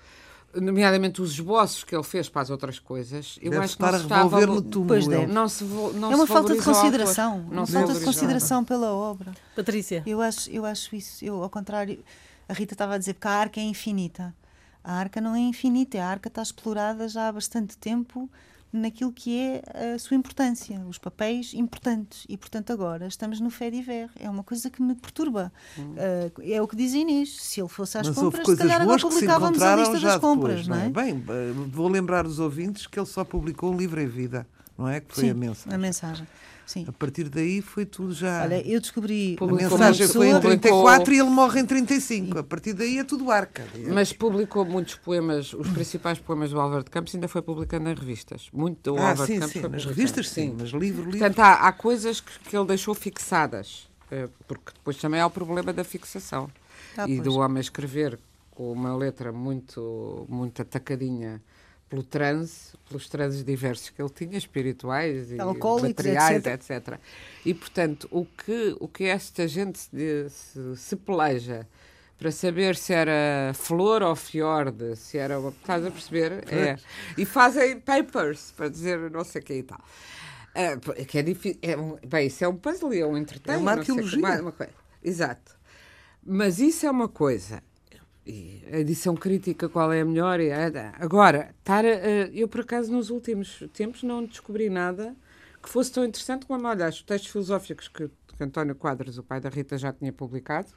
[0.55, 3.91] nomeadamente os esboços que ele fez para as outras coisas, eu Deve acho que não
[3.91, 4.47] se está a valor...
[4.47, 4.87] no túmulo.
[4.87, 9.33] Pois Não se, não é uma falta de consideração, uma falta de consideração pela obra.
[9.55, 10.03] Patrícia.
[10.05, 12.03] Eu acho, eu acho isso, eu ao contrário,
[12.47, 14.33] a Rita estava a dizer que a arca é infinita.
[14.83, 18.29] A arca não é infinita, a arca está explorada já há bastante tempo
[18.73, 22.25] naquilo que é a sua importância, os papéis importantes.
[22.27, 23.63] E, portanto, agora estamos no fé.
[24.19, 25.51] É uma coisa que me perturba.
[25.77, 25.93] Hum.
[25.93, 27.41] Uh, é o que diz Inês.
[27.41, 30.65] Se ele fosse às Mas compras, se calhar agora publicávamos a lista das compras.
[30.65, 30.89] Depois, não é?
[30.89, 31.13] não é?
[31.13, 34.45] Bem, vou lembrar os ouvintes que ele só publicou um livro em vida,
[34.77, 34.99] não é?
[34.99, 35.73] Que foi Sim, a mensagem.
[35.73, 36.27] A mensagem.
[36.65, 36.85] Sim.
[36.87, 38.43] A partir daí foi tudo já.
[38.43, 39.37] Olha, eu descobri.
[39.39, 42.39] A mensagem foi em 34 e ele morre em 35.
[42.39, 43.65] A partir daí é tudo arca.
[43.91, 47.93] Mas publicou muitos poemas, os principais poemas do Álvaro de Campos ainda foi publicando em
[47.93, 48.47] revistas.
[48.53, 51.11] Muito do ah, Álvaro sim, de Campos sim, nas revistas sim, mas livro, livro.
[51.11, 55.29] Portanto, há, há coisas que, que, ele deixou fixadas, eh, porque depois também há o
[55.29, 56.49] problema da fixação.
[56.97, 57.23] Ah, e pois.
[57.23, 58.19] do homem escrever
[58.51, 61.41] com uma letra muito, muito atacadinha
[61.93, 66.71] pelo transe, pelos transes diversos que ele tinha, espirituais e materiais, etc.
[66.71, 66.99] etc.
[67.45, 71.67] E, portanto, o que, o que esta gente se, se, se peleja
[72.17, 75.37] para saber se era flor ou fiord, se era.
[75.49, 76.43] Estás a perceber?
[76.51, 76.77] É.
[77.15, 79.81] E fazem papers para dizer não sei o que e tal.
[80.55, 81.59] Uh, que é difícil.
[81.61, 83.51] É um, bem, isso é um puzzle, é um entretenimento.
[83.51, 84.19] É uma arqueologia.
[84.19, 84.73] Uma, uma coisa.
[85.03, 85.55] Exato.
[86.25, 87.61] Mas isso é uma coisa
[88.25, 90.39] e a edição crítica qual é a melhor.
[90.99, 91.83] Agora, estar,
[92.33, 95.15] eu por acaso nos últimos tempos não descobri nada
[95.61, 99.39] que fosse tão interessante como, olha, os textos filosóficos que, que António Quadros, o pai
[99.39, 100.67] da Rita, já tinha publicado.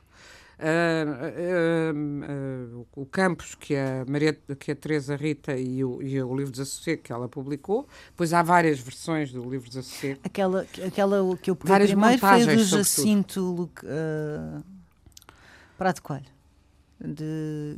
[0.58, 6.22] Uh, uh, uh, o Campos, que a, Maria, que a Teresa Rita e o, e
[6.22, 7.86] o livro Desassossego que ela publicou.
[8.16, 10.20] Pois há várias versões do livro Desassossego.
[10.24, 13.70] Aquela, aquela que eu peguei várias primeiro foi do Jacinto
[15.76, 16.35] Prato Coelho
[16.98, 17.76] de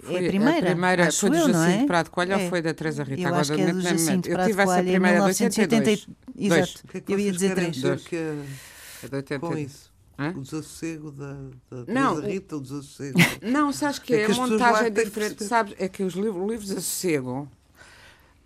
[0.00, 1.86] foi é a primeira, a primeira foi do eu, Jacinto é?
[1.86, 2.36] Prado Coelho é.
[2.44, 3.22] ou foi da Teresa Rita?
[3.22, 5.90] Eu Agora acho que é do Jacinto Prado eu tive essa primeira em 1980,
[6.36, 7.76] Exato, que é que eu ia dizer três.
[7.76, 9.90] Dizer que é, é com isso?
[10.18, 10.30] Hã?
[10.36, 11.32] O desassossego da,
[11.70, 13.18] da não, Teresa Rita, o desassossego.
[13.40, 15.44] Não, sabes que é, é que a montagem é diferente.
[15.44, 17.48] Sabes, é que os livros, o livro de desassossego,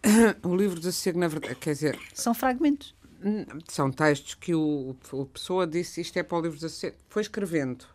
[0.45, 1.99] o livro de desassossego, na verdade, quer dizer...
[2.13, 2.95] São fragmentos.
[3.69, 6.97] São textos que o, a pessoa disse isto é para o livro de desassossego.
[7.09, 7.87] Foi escrevendo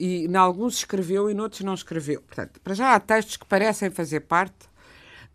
[0.00, 2.22] e em alguns escreveu e noutros não escreveu.
[2.22, 4.70] Portanto, para já há textos que parecem fazer parte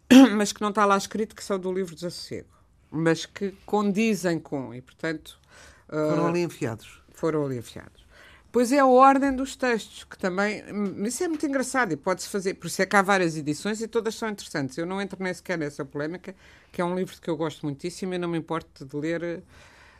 [0.35, 2.49] mas que não está lá escrito que são do livro Desassossego,
[2.91, 5.39] mas que condizem com, e portanto.
[5.87, 7.01] Foram uh, ali enfiados.
[7.13, 8.05] Foram ali enfiados.
[8.51, 10.63] Pois é a ordem dos textos, que também.
[11.05, 12.53] Isso é muito engraçado e pode-se fazer.
[12.53, 14.77] Por isso é que há várias edições e todas são interessantes.
[14.77, 16.33] Eu não entro nem sequer nessa polémica,
[16.71, 19.41] que é um livro que eu gosto muitíssimo e não me importo de ler eh,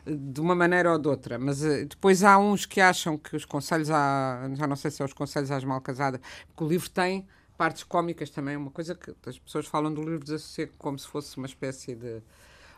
[0.06, 1.38] de uma maneira ou de outra.
[1.38, 4.48] Mas uh, depois há uns que acham que os conselhos à.
[4.54, 7.82] Já não sei se é os conselhos às mal casadas, porque o livro tem partes
[7.82, 11.46] cómicas também, uma coisa que as pessoas falam do livro Desassossego como se fosse uma
[11.46, 12.22] espécie de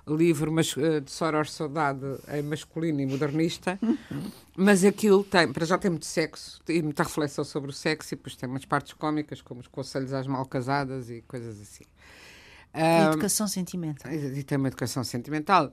[0.07, 2.01] livro mas, eh, de Soror Saudade
[2.33, 3.79] em masculino e modernista,
[4.57, 8.17] mas aquilo tem, para já tem muito sexo e muita reflexão sobre o sexo e
[8.17, 11.85] depois tem umas partes cómicas, como os conselhos às mal casadas e coisas assim.
[12.75, 14.13] Um, educação sentimental.
[14.13, 15.73] E tem uma educação sentimental.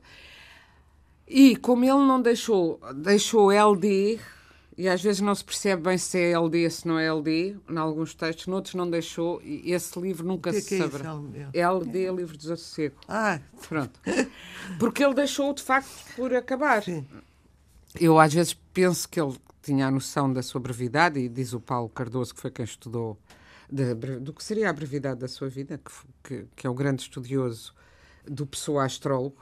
[1.28, 4.20] E como ele não deixou, deixou LD,
[4.78, 7.78] e às vezes não se percebe bem se é LD, se não é LD, em
[7.78, 11.16] alguns textos, noutros não deixou, e esse livro nunca que se que é saberá.
[11.16, 11.50] isso?
[11.54, 12.96] LD, livro de desassossego.
[13.08, 14.00] Ah, Pronto.
[14.80, 16.84] Porque ele deixou de facto por acabar.
[16.84, 17.06] Sim.
[18.00, 21.60] Eu às vezes penso que ele tinha a noção da sua brevidade, e diz o
[21.60, 23.18] Paulo Cardoso, que foi quem estudou
[23.72, 25.92] bre- do que seria a brevidade da sua vida, que,
[26.24, 27.74] que, que é o grande estudioso
[28.28, 29.38] do pessoa astrólogo,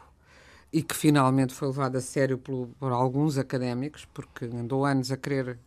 [0.73, 5.17] e que finalmente foi levado a sério pelo- por alguns académicos, porque andou anos a
[5.17, 5.59] querer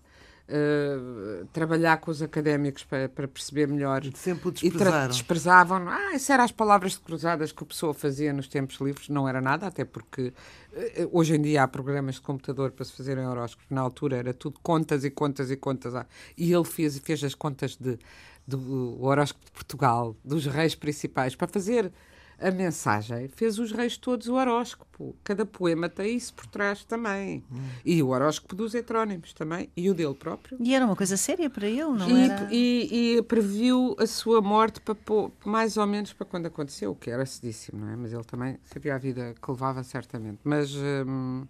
[0.49, 5.09] eh, trabalhar com os académicos para, para perceber melhor sempre o e desprezaram.
[5.09, 5.88] desprezavam.
[5.88, 9.09] Ah, isso era as palavras de cruzadas que a pessoa fazia nos tempos livres.
[9.09, 10.33] Não era nada, até porque
[10.73, 13.66] eh, hoje em dia há programas de computador para se fazerem horóscopos.
[13.71, 15.95] Na altura era tudo contas e contas e contas.
[15.95, 17.99] Ah, E ele fez, fez as contas de,
[18.47, 21.92] do horóscopo de Portugal, dos reis principais, para fazer
[22.38, 23.29] a mensagem.
[23.29, 25.14] Fez os reis todos o horóscopo.
[25.25, 27.42] Cada poema tem isso por trás também.
[27.85, 29.70] E o horóscopo dos heterónimos também.
[29.77, 30.57] E o dele próprio.
[30.61, 32.49] E era uma coisa séria para ele, não E, era?
[32.51, 36.94] e- e previu a sua morte para pô- mais ou menos para quando aconteceu, o
[36.96, 37.96] que era cedíssimo, não é?
[37.96, 40.38] Mas ele também sabia a vida que levava, certamente.
[40.44, 41.46] Mas hum,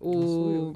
[0.00, 0.74] o.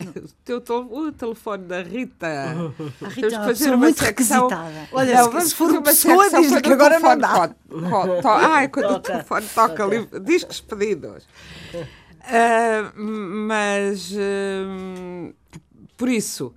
[0.00, 2.26] O, teu tel- o telefone da Rita.
[2.26, 4.88] A Rita é uma fazer pessoa uma muito secção- requisitada.
[4.92, 7.48] Olha, Não, se- vamos se for uma pessoa, diz que o agora não dá.
[7.48, 9.00] to- co- to- Ai, quando o Toca.
[9.12, 11.24] telefone toca livre, discos pedidos.
[12.24, 15.32] Ah, mas hum,
[15.96, 16.54] por isso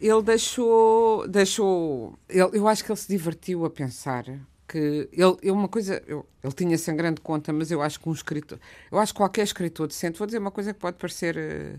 [0.00, 4.24] ele deixou, deixou ele- eu acho que ele se divertiu a pensar
[4.66, 8.58] que ele, uma coisa, eu- ele tinha sangrando conta, mas eu acho que um escritor,
[8.92, 11.76] eu acho que qualquer escritor decente, vou dizer uma coisa que pode parecer eh,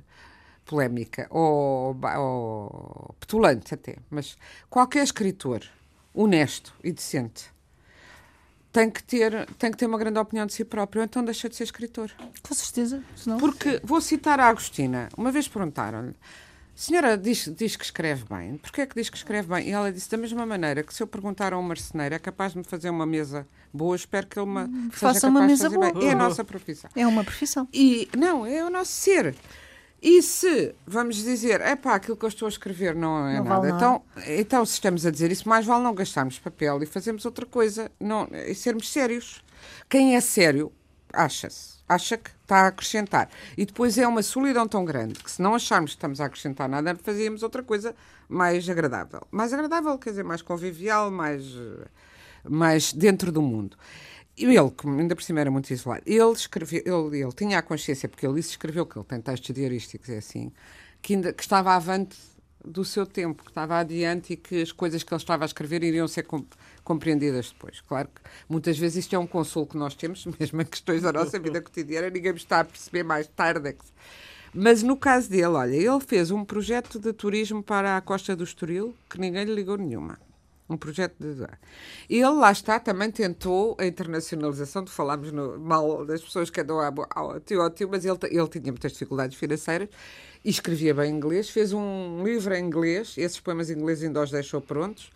[0.70, 4.38] polémica ou, ou petulante até, mas
[4.70, 5.64] qualquer escritor
[6.14, 7.46] honesto e decente
[8.72, 11.56] tem que ter tem que ter uma grande opinião de si próprio, então deixa de
[11.56, 12.12] ser escritor.
[12.44, 13.04] Com certeza.
[13.16, 13.38] Senão...
[13.38, 16.14] Porque, vou citar a Agostina, uma vez perguntaram-lhe,
[16.76, 19.68] senhora diz, diz que escreve bem, porquê é que diz que escreve bem?
[19.68, 22.52] E ela disse, da mesma maneira que se eu perguntar a um marceneiro é capaz
[22.52, 25.64] de me fazer uma mesa boa, espero que ele me seja Hum, faça uma mesa
[25.64, 25.94] fazer bem.
[25.94, 26.06] boa.
[26.06, 26.92] É a nossa profissão.
[26.96, 27.68] É uma profissão.
[27.74, 29.36] E, não, é o nosso ser.
[30.02, 33.44] E se, vamos dizer, é pá, aquilo que eu estou a escrever não é Não
[33.44, 33.62] nada.
[33.62, 37.26] vale Então, então, se estamos a dizer isso, mais vale não gastarmos papel e fazermos
[37.26, 39.44] outra coisa não, e sermos sérios.
[39.90, 40.72] Quem é sério,
[41.12, 41.80] acha-se.
[41.88, 43.30] Acha que está a acrescentar.
[43.58, 46.70] E depois é uma solidão tão grande que se não acharmos que estamos a acrescentar
[46.70, 47.96] nada, fazíamos outra coisa
[48.30, 49.22] mais agradável.
[49.32, 51.44] Mais agradável, quer dizer, mais convivial, mais,
[52.48, 53.76] mais dentro do mundo.
[54.40, 58.08] Ele, que ainda por cima era muito isolado, ele escreveu, ele, ele tinha a consciência,
[58.08, 60.52] porque ele isso escreveu, que ele tem textos diarísticos, é assim,
[61.02, 62.18] que, ainda, que estava avante
[62.64, 65.84] do seu tempo, que estava adiante e que as coisas que ele estava a escrever
[65.84, 66.46] iriam ser com-
[66.84, 67.82] compreendidas depois.
[67.82, 71.12] Claro que muitas vezes isto é um consolo que nós temos, mesmo em questões da
[71.12, 73.70] nossa vida cotidiana, ninguém está a perceber mais tarde.
[73.70, 73.76] é
[74.54, 78.44] Mas no caso dele, olha, ele fez um projeto de turismo para a Costa do
[78.44, 80.18] Estoril que ninguém lhe ligou nenhuma.
[80.70, 81.48] Um projeto de.
[82.08, 86.80] Ele lá está, também tentou a internacionalização, de falarmos no, mal das pessoas que andam
[86.80, 89.90] ao, ao tio ao tio, mas ele, ele tinha muitas dificuldades financeiras
[90.46, 91.50] e escrevia bem inglês.
[91.50, 95.10] Fez um livro em inglês, esses poemas ingleses ainda os deixou prontos,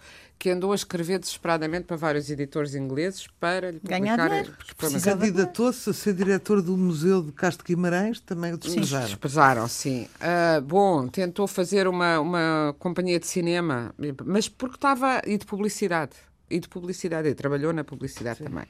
[0.43, 4.58] que andou a escrever desesperadamente para vários editores ingleses para lhe Ganhar publicar dinheiro,
[5.01, 9.06] Candidatou-se a ser diretor do Museu de Castro Guimarães, também o desprezaram.
[9.06, 10.06] Desprezaram, sim.
[10.19, 15.21] Ah, bom, tentou fazer uma, uma companhia de cinema, mas porque estava.
[15.25, 16.12] e de publicidade.
[16.49, 17.29] E de publicidade.
[17.29, 18.65] Ele trabalhou na publicidade também.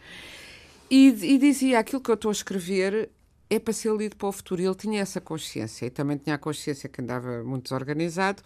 [0.92, 3.10] E, e dizia: aquilo que eu estou a escrever
[3.50, 4.62] é para ser lido para o futuro.
[4.62, 5.86] Ele tinha essa consciência.
[5.86, 8.42] E também tinha a consciência que andava muito desorganizado.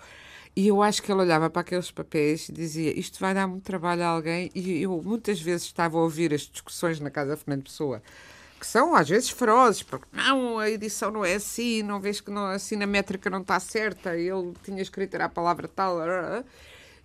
[0.56, 3.64] E eu acho que ele olhava para aqueles papéis e dizia: Isto vai dar muito
[3.64, 4.50] trabalho a alguém.
[4.56, 8.02] E eu muitas vezes estava a ouvir as discussões na casa da Fernando Pessoa
[8.60, 12.32] que são às vezes ferozes, porque não, a edição não é assim, não vês que
[12.32, 15.98] não, assim na métrica não está certa, ele tinha escrito era a palavra tal.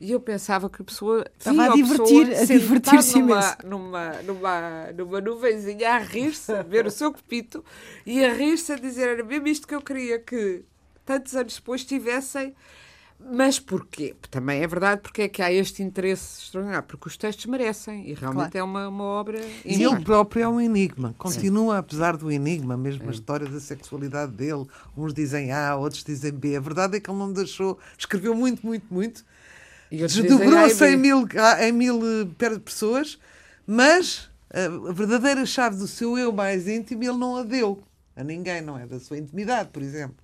[0.02, 4.92] E eu pensava que a pessoa Estava a divertir- pessoa a divertir-se numa, numa, numa,
[4.98, 7.64] numa nuvenzinha a rir-se, a ver o seu copito
[8.04, 10.64] e a rir-se a dizer era mesmo isto que eu queria que
[11.06, 12.52] tantos anos depois tivessem.
[13.32, 14.16] Mas porquê?
[14.28, 16.84] Também é verdade porque é que há este interesse extraordinário.
[16.88, 18.58] Porque os textos merecem e realmente Claro.
[18.58, 21.14] é uma, uma obra E ele próprio é um enigma.
[21.16, 24.66] Continua, apesar do enigma, mesmo a história da sexualidade dele.
[24.96, 26.56] Uns dizem A, outros dizem B.
[26.56, 27.78] A verdade é que ele não deixou.
[27.96, 29.24] Escreveu muito, muito, muito.
[29.96, 31.28] Desdobrou-se e em mil,
[31.60, 33.18] em mil eh, per- pessoas,
[33.66, 37.82] mas a, a verdadeira chave do seu eu mais íntimo ele não a deu
[38.16, 38.86] a ninguém, não é?
[38.86, 40.16] Da sua intimidade, por exemplo.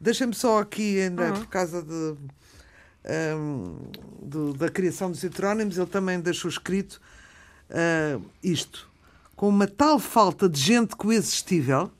[0.00, 2.14] Deixa-me só aqui, ainda por causa de,
[3.36, 3.76] hum,
[4.22, 7.00] do- da criação dos heterónimos, ele também deixou escrito
[7.70, 8.88] ah, isto.
[9.36, 11.90] Com uma tal falta de gente coexistível,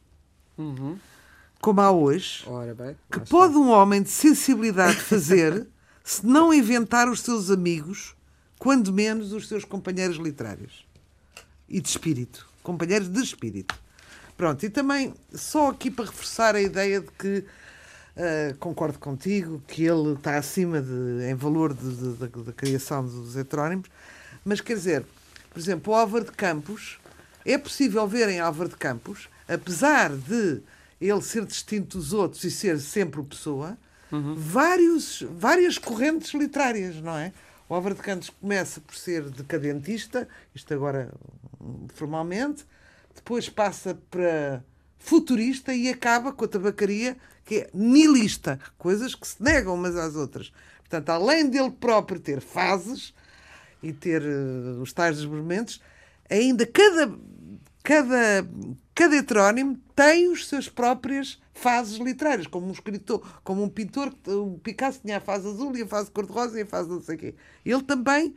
[1.61, 2.45] como há hoje,
[2.75, 5.67] bem, que pode um homem de sensibilidade fazer
[6.09, 8.15] se não inventar os seus amigos,
[8.59, 10.87] quando menos os seus companheiros literários
[11.69, 13.79] e de espírito, companheiros de espírito.
[14.35, 17.45] Pronto, e também só aqui para reforçar a ideia de que
[18.17, 23.91] ah, concordo contigo que ele está acima de, em valor da- criação dos heterónimos,
[24.43, 25.05] mas quer dizer,
[25.51, 26.99] por exemplo, o Álvaro de Campos,
[27.45, 30.63] é possível ver em Álvaro de Campos, apesar de
[30.99, 33.25] ele ser distinto dos outros e ser sempre o
[34.11, 37.33] pessoa, vários, várias correntes literárias, não é?
[37.69, 41.13] O Álvaro de Campos começa por ser decadentista, isto agora
[41.61, 42.65] hum, formalmente,
[43.15, 44.65] depois passa para
[44.99, 50.17] futurista e acaba com a tabacaria, que é nihilista, coisas que se negam umas às
[50.17, 50.53] outras.
[50.79, 53.15] Portanto, além dele próprio ter fases
[53.83, 55.81] e ter eh, os tais desmovimentos,
[56.31, 57.15] ainda cada,
[57.83, 58.49] cada,
[58.95, 64.57] cada heterónimo tem as suas próprias fases literárias, como um escritor, como um pintor, o
[64.63, 67.19] Picasso tinha a fase azul e a fase cor-de-rosa e a fase não sei o
[67.19, 67.35] quê.
[67.67, 68.33] Ele também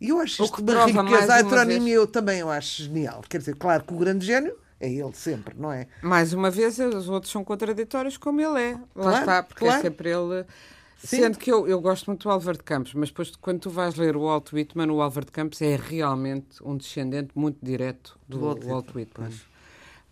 [0.00, 1.32] e eu acho O isto uma riqueza.
[1.32, 3.22] A heteronímia eu também eu acho genial.
[3.28, 5.86] Quer dizer, claro que o grande gênio é ele sempre, não é?
[6.02, 8.72] Mais uma vez, os outros são contraditórios, como ele é.
[8.72, 9.78] Lá Claro, está, porque claro.
[9.78, 10.44] é sempre ele.
[10.98, 11.18] Sim.
[11.18, 13.94] Sendo que eu, eu gosto muito do Álvaro de Campos, mas depois, quando tu vais
[13.94, 18.54] ler o Walt Whitman, o Álvaro de Campos é realmente um descendente muito direto do,
[18.56, 19.30] Do Walt Whitman.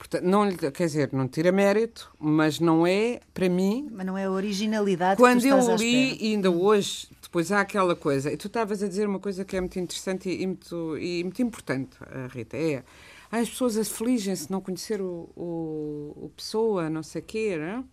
[0.03, 4.19] Portanto, não, lhe- quer dizer, não tira mérito, mas não é, para mim, Mas não
[4.19, 8.33] é a originalidade quando que tu eu li, e ainda hoje, depois há aquela coisa,
[8.33, 11.23] e tu estavas a dizer uma coisa que é muito interessante e, e muito, e
[11.23, 12.83] muito importante, eh, Rita, é
[13.31, 17.57] "Ah, as pessoas afligem-se de não conhecer o, o, o pessoa, não sei o quê,
[17.57, 17.85] não é?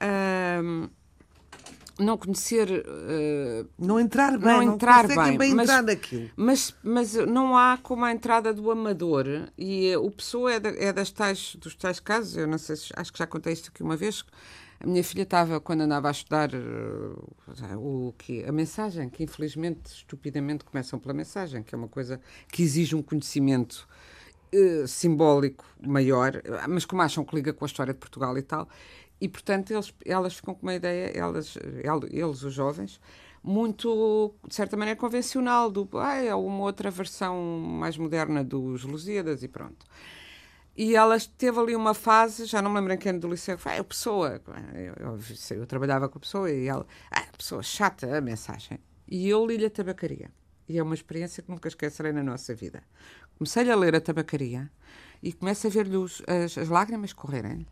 [0.00, 0.88] Ahm,
[1.98, 6.30] não conhecer eh, Não entrar bem, não não, entrar conseguem bem, mas- entrar naquilo.
[6.36, 9.26] mas, mas não há como a entrada do amador
[9.56, 12.76] e eh, o pessoa é, da- é das tais, dos tais casos, eu não sei
[12.76, 14.24] se acho que já contei isto aqui uma vez.
[14.80, 19.86] A minha filha estava, quando andava a estudar eh, o que a mensagem, que infelizmente,
[19.86, 22.20] estupidamente, começam pela mensagem, que é uma coisa
[22.52, 23.86] que exige um conhecimento
[24.86, 28.68] simbólico maior, mas como acham que liga com a história de Portugal e tal,
[29.20, 33.00] e portanto eles, elas ficam com uma ideia, elas, el- eles, os jovens,
[33.42, 39.42] muito, de certa maneira, convencional, do ah, é uma outra versão mais moderna dos Lusíadas
[39.42, 39.84] e pronto.
[40.76, 43.72] E ela teve ali uma fase, já não me lembro em quem do liceu, foi,
[43.72, 44.42] ah, a pessoa,
[44.74, 48.78] eu, eu, eu trabalhava com a pessoa e ela, ah, a pessoa chata, a mensagem.
[49.06, 50.30] E eu li-lhe a tabacaria.
[50.68, 52.82] E é uma experiência que nunca esquecerei na nossa vida.
[53.36, 54.70] Comecei a ler a tabacaria
[55.22, 57.66] e começo a ver-lhe as, as lágrimas correrem.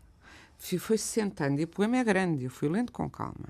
[0.63, 3.49] Fui- Foi-se sentando e o poema é grande, eu fui lendo com calma.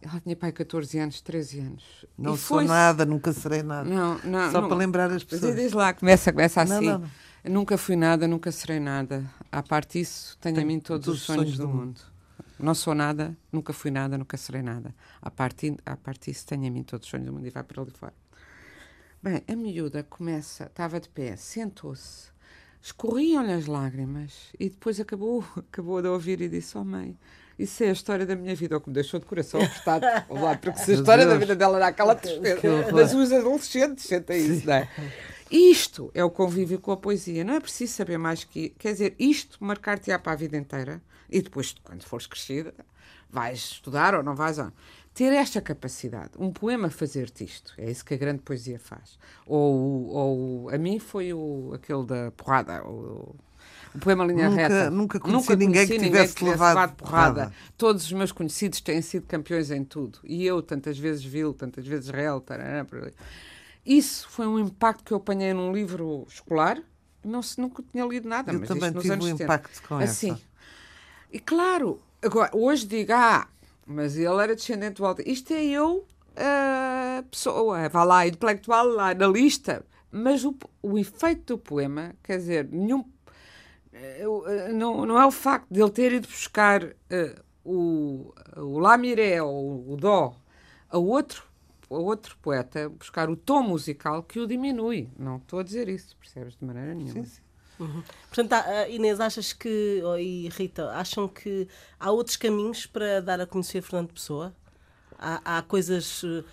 [0.00, 2.06] Ela tinha pai 14 anos, 13 anos.
[2.16, 3.88] Não e sou nada, nunca serei nada.
[3.88, 5.56] Não, não, Só não- para lembrar as mas pessoas.
[5.56, 6.86] diz lá, começa, começa assim.
[6.86, 7.10] não, não.
[7.52, 9.24] Nunca fui nada, nunca serei nada.
[9.52, 12.00] À parte disso, tenho, a mim todos, os sonhos, do mundo.
[12.58, 14.94] Não sou nada, nunca fui nada, nunca serei nada.
[15.22, 17.62] À parte, à parte disso, tenho a mim todos os sonhos do mundo e vai
[17.62, 18.14] para ali fora.
[19.22, 22.28] Bem, a miúda começa, estava de pé, sentou-se,
[22.86, 27.18] escorriam-lhe as lágrimas e depois acabou, acabou de ouvir e disse: Oh mãe,
[27.58, 30.06] isso é a história da minha vida, o que me deixou de coração apertado.
[30.30, 31.40] Lá, porque se a história da Deus.
[31.40, 32.60] vida dela era aquela tristeza,
[32.92, 34.88] mas os adolescentes sentem isso, não é?
[35.50, 37.44] Isto é o convívio com a poesia.
[37.44, 38.70] Não é preciso saber mais que.
[38.70, 42.74] Quer dizer, isto marcar-te-á para a vida inteira e depois, quando fores crescida,
[43.30, 44.58] vais estudar ou não vais.
[44.58, 44.72] Ou...
[45.16, 49.18] Ter esta capacidade, um poema fazer-te isto, é isso que a grande poesia faz.
[49.46, 53.34] Ou, ou a mim foi o, aquele da porrada, o,
[53.94, 54.90] o poema Linha Nunca- Reta.
[54.90, 57.50] nunca conheci ninguém que tivesse levado porrada.
[57.78, 60.18] Todos os meus conhecidos têm sido campeões em tudo.
[60.22, 63.14] E eu, tantas vezes vil, tantas vezes réu, tarará, por ali.
[63.86, 66.78] Isso foi um impacto que eu apanhei num livro escolar.
[67.24, 69.44] Não se nunca tinha lido nada, Eu mas também isto nos tive anos um 70.
[69.44, 70.32] impacto com assim.
[70.32, 70.40] essa.
[71.32, 73.48] E claro, agora, hoje digo, ah,
[73.86, 75.22] mas ele era descendente do Alto.
[75.24, 75.98] Isto é eu
[76.36, 82.38] uh, pessoa, vá lá, intelectual lá na lista, mas o, o efeito do poema, quer
[82.38, 83.00] dizer, nenhum.
[83.92, 88.98] Uh, não, não é o facto de ele ter ido buscar uh, o, o Lá
[88.98, 90.36] Miré ou o Dó
[90.88, 91.44] a outro,
[91.90, 95.08] a outro poeta, buscar o tom musical que o diminui.
[95.18, 96.56] Não estou a dizer isso, percebes?
[96.56, 97.12] De maneira nenhuma.
[97.12, 97.45] Sim, sim.
[97.78, 98.02] Uhum.
[98.30, 98.54] Portanto,
[98.88, 101.68] Inês, achas que, e Rita, acham que
[101.98, 104.54] há outros caminhos para dar a conhecer Fernando Pessoa?
[105.18, 106.22] Há, há coisas.
[106.22, 106.44] Uh,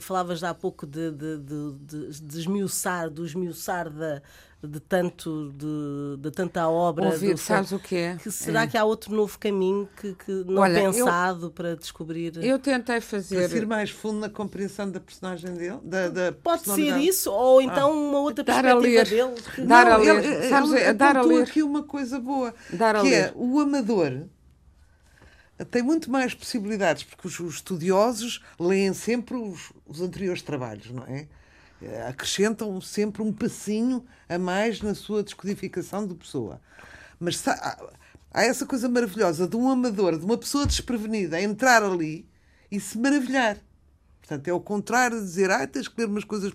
[0.00, 4.22] falavas há pouco de, de, de, de, de esmiuçar, do esmiuçar da,
[4.62, 7.06] de, tanto, de, de tanta obra.
[7.06, 8.16] Ouvir, do, sabes o que é?
[8.16, 8.66] Que será é.
[8.66, 12.36] que há outro novo caminho que, que não Olha, pensado eu, para descobrir?
[12.44, 13.48] Eu tentei fazer.
[13.48, 15.78] Para ir mais fundo na compreensão da personagem dele?
[15.82, 17.94] Da, da Pode ser isso, ou então ah.
[17.94, 19.42] uma outra dar perspectiva dele.
[19.54, 19.62] Que...
[19.62, 20.24] Dar não, a ler.
[20.24, 21.42] Ele, sabes, ele, dar a ler.
[21.42, 22.54] aqui uma coisa boa.
[22.72, 23.28] Dar a que é ler.
[23.28, 24.26] é o amador
[25.64, 31.04] tem muito mais possibilidades, porque os, os estudiosos leem sempre os, os, anteriores trabalhos, não
[31.04, 31.26] é?
[31.82, 36.60] Eh, acrescentam sempre um passinho a mais na sua descodificação de pessoa.
[37.18, 37.92] Mas há,
[38.32, 42.28] essa coisa maravilhosa de um amador, de uma pessoa desprevenida, entrar ali
[42.70, 43.58] e se maravilhar.
[44.20, 46.52] Portanto, é o contrário de dizer, ah, tens que ler umas coisas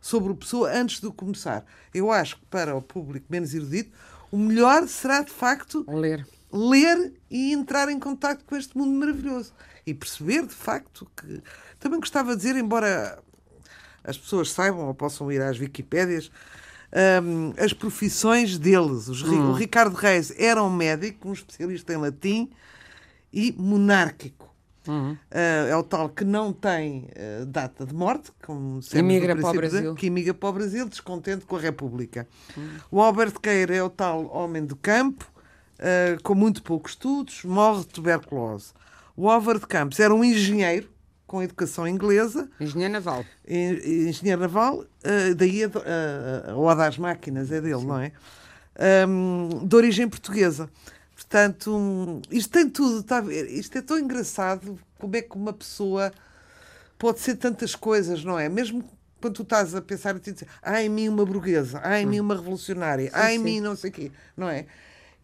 [0.00, 1.64] sobre o pessoa antes de começar.
[1.94, 3.96] Eu acho que para o público menos erudito,
[4.32, 9.52] o melhor será de facto ler ler e entrar em contato com este mundo maravilhoso
[9.86, 11.42] e perceber de facto que
[11.78, 13.22] também gostava de dizer, embora
[14.04, 16.30] as pessoas saibam ou possam ir às Wikipédias,
[17.22, 19.08] um, as profissões deles.
[19.08, 19.50] Os, hum.
[19.50, 22.50] O Ricardo Reis era um médico, um especialista em latim
[23.32, 24.50] e monárquico.
[24.88, 25.12] Uhum.
[25.12, 29.52] Uh, é o tal que não tem uh, data de morte, como emigra para o
[29.52, 29.94] Brasil.
[29.94, 32.26] que emigra para o Brasil, descontente com a República.
[32.56, 32.68] Uhum.
[32.90, 35.30] O Albert Queira é o tal homem do campo,
[35.78, 38.72] uh, com muito poucos estudos, morre de tuberculose.
[39.14, 40.88] O Álvaro de Campos era um engenheiro
[41.30, 42.48] com educação inglesa.
[42.58, 43.24] Engenheiro naval.
[43.46, 47.86] Engenheiro naval, uh, daí a, a, a Oda às Máquinas é dele, Sim.
[47.86, 48.10] não é?
[49.06, 50.68] Um, de origem portuguesa.
[51.14, 53.48] Portanto, isto tem tudo, está a ver?
[53.48, 56.10] Isto é tão engraçado como é que uma pessoa
[56.98, 58.48] pode ser tantas coisas, não é?
[58.48, 58.82] Mesmo
[59.20, 62.10] quando tu estás a pensar, tu dizes, há em mim uma burguesa, há em hum.
[62.10, 63.44] mim uma revolucionária, sim, há em sim.
[63.44, 64.66] mim não sei o quê, não é?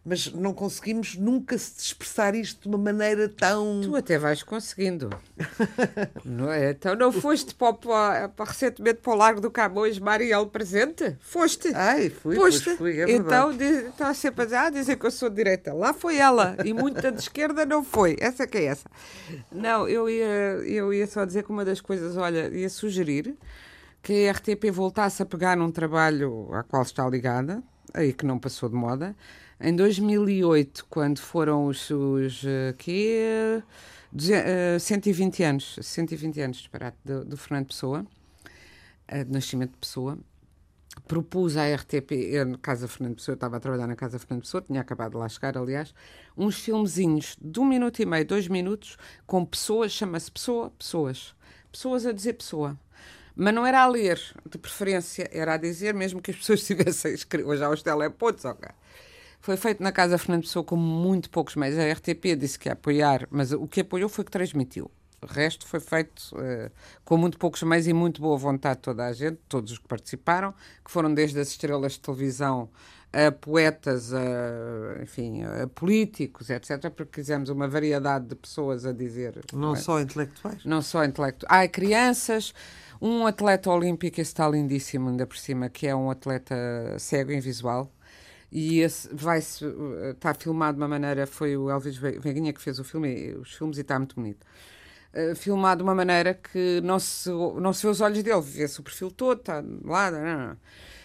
[0.07, 3.81] Mas não conseguimos nunca se expressar isto de uma maneira tão.
[3.83, 5.09] Tu até vais conseguindo.
[6.23, 6.71] não é?
[6.71, 11.17] Então não foste para, para, para, recentemente para o Largo do Camões, Mariel presente?
[11.19, 11.73] Foste?
[11.75, 12.77] Ai, fui, Foste.
[12.77, 15.73] fui, é então está sempre a dizer, ah, dizer que eu sou de direita.
[15.73, 18.15] Lá foi ela, e muita de esquerda não foi.
[18.17, 18.89] Essa que é essa.
[19.51, 23.35] Não, eu ia, eu ia só dizer que uma das coisas, olha, ia sugerir
[24.01, 27.61] que a RTP voltasse a pegar num trabalho a qual está ligada,
[27.97, 29.15] aí que não passou de moda
[29.59, 33.17] em 2008, quando foram os, os aqui,
[34.13, 38.05] uh, 120 anos, 120 anos, disparate, do, do Fernando Pessoa,
[39.11, 40.17] uh, de nascimento de Pessoa,
[41.07, 44.43] propus à RTP, eu na Casa Fernando Pessoa, eu estava a trabalhar na Casa Fernando
[44.43, 45.91] Pessoa, tinha acabado de lá chegar, aliás,
[46.37, 48.95] uns filmezinhos de um minuto e meio, dois minutos,
[49.25, 51.35] com pessoas, chama-se Pessoa, Pessoas.
[51.71, 52.77] Pessoas a dizer pessoa.
[53.37, 54.19] Mas não era a ler,
[54.49, 58.43] de preferência, era a dizer, mesmo que as pessoas tivessem escrito, hoje há os telepontos,
[58.43, 58.67] ok.
[59.39, 61.77] Foi feito na Casa Fernando Pessoa com muito poucos meios.
[61.77, 64.89] A RTP disse que ia apoiar, mas o que apoiou foi que transmitiu.
[65.21, 66.71] O resto foi feito uh,
[67.05, 69.87] com muito poucos meios e muito boa vontade de toda a gente, todos os que
[69.87, 72.69] participaram, que foram desde as estrelas de televisão
[73.11, 79.39] a poetas, a, enfim, a políticos, etc., porque quisemos uma variedade de pessoas a dizer.
[79.53, 79.77] Não, é?
[79.77, 80.63] só intelectuais?
[80.65, 81.51] Não só intelectuais.
[81.51, 82.53] Há crianças,
[83.01, 86.55] um atleta olímpico, esse está lindíssimo ainda por cima, que é um atleta
[86.97, 87.91] cego invisual,
[88.51, 89.65] e esse vai-se
[90.11, 93.77] está filmado de uma maneira foi o Elvis Veguinha que fez o filme os filmes
[93.77, 94.45] e está muito bonito
[95.13, 98.79] uh, filmado de uma maneira que não se não se vê os olhos dele vê-se
[98.79, 100.57] o perfil todo está lá não, não.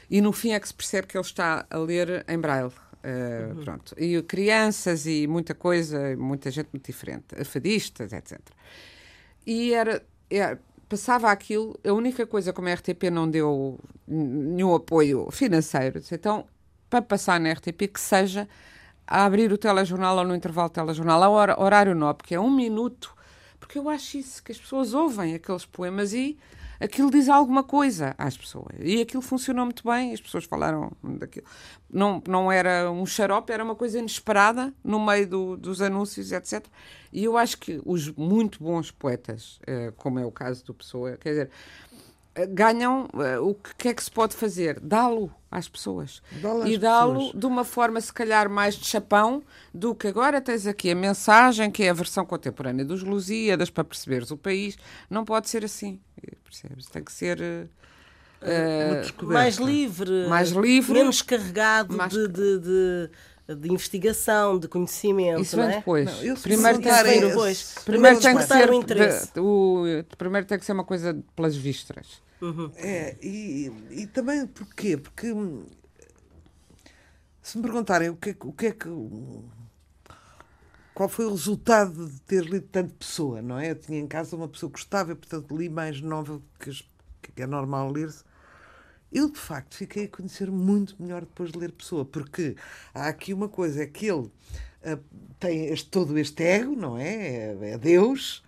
[0.09, 3.57] e no fim é que se percebe que ele está a ler em braille uh,
[3.57, 3.65] uhum.
[3.65, 8.39] pronto e crianças e muita coisa muita gente muito diferente fadistas etc
[9.45, 10.61] e era, era
[10.93, 16.45] passava aquilo, a única coisa como a RTP não deu nenhum apoio financeiro, então
[16.91, 18.47] para passar na RTP que seja
[19.07, 22.51] a abrir o telejornal ou no intervalo do telejornal, ao horário nobre, porque é um
[22.51, 23.17] minuto,
[23.59, 26.39] porque eu acho isso, que as pessoas ouvem aqueles poemas e
[26.83, 28.75] aquilo diz alguma coisa às pessoas.
[28.81, 31.47] E aquilo funcionou muito bem, as pessoas falaram daquilo.
[31.89, 36.67] Não, não era um xarope, era uma coisa inesperada no meio do, dos anúncios, etc.
[37.13, 41.17] E eu acho que os muito bons poetas, eh, como é o caso do Pessoa,
[41.19, 41.51] quer dizer,
[42.35, 44.81] eh, ganham eh, o que, é que se pode fazer?
[44.81, 46.23] Dá-lo às pessoas.
[46.33, 50.67] Às e dá-lo de uma forma, se calhar, mais de chapão do que agora tens
[50.67, 54.79] aqui a mensagem, que é a versão contemporânea dos Lusíadas, para perceberes o país.
[55.11, 56.01] Não pode ser assim,
[56.45, 56.87] percebes?
[56.87, 57.39] Tem que ser.
[59.03, 59.33] descoberta.
[59.35, 60.93] mais livre, Mais livre.
[60.95, 63.11] menos carregado Mais- de, de, de-
[63.57, 65.43] de investigação, de conhecimento.
[65.43, 65.79] Isso não vem é?
[65.79, 66.07] depois.
[66.07, 67.75] Não, primeiro, tem que depois.
[67.85, 69.33] primeiro tem que ser o interesse.
[69.35, 69.85] de- o,
[70.17, 72.23] primeiro tem que ser uma coisa pelas vistas.
[72.77, 74.97] É, e, e também porquê?
[74.97, 75.65] Porque hum,
[77.41, 78.89] se me perguntarem o que é, que- o que é que.
[80.95, 83.71] Qual foi o resultado de ter lido tanto pessoa, não é?
[83.71, 86.71] Eu tinha em casa uma pessoa que gostava, portanto li mais nova que,
[87.35, 88.25] que é normal ler-se.
[89.11, 92.57] Eu, de facto, fiquei a conhecer muito melhor depois de ler Pessoa, porque
[92.95, 94.31] há aqui uma coisa, é que ele
[94.85, 94.99] ah,
[95.39, 97.15] tem este, todo este ego, não é?
[97.15, 98.43] É, é Deus.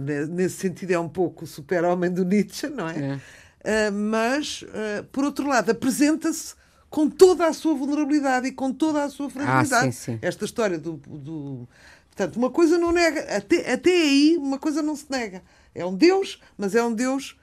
[0.00, 3.20] Ne- nesse sentido é um pouco o super-homem do Nietzsche, não é?
[3.64, 6.54] Ah, mas, ah, por outro lado, apresenta-se
[6.92, 9.92] com toda a sua vulnerabilidade e com toda a sua fragilidade.
[9.94, 10.18] sim, sim.
[10.20, 11.66] Esta história do, do-
[12.10, 13.20] Portanto, uma coisa não nega...
[13.34, 15.42] Até, até aí, uma coisa não se nega.
[15.74, 17.34] É um Deus, mas é um Deus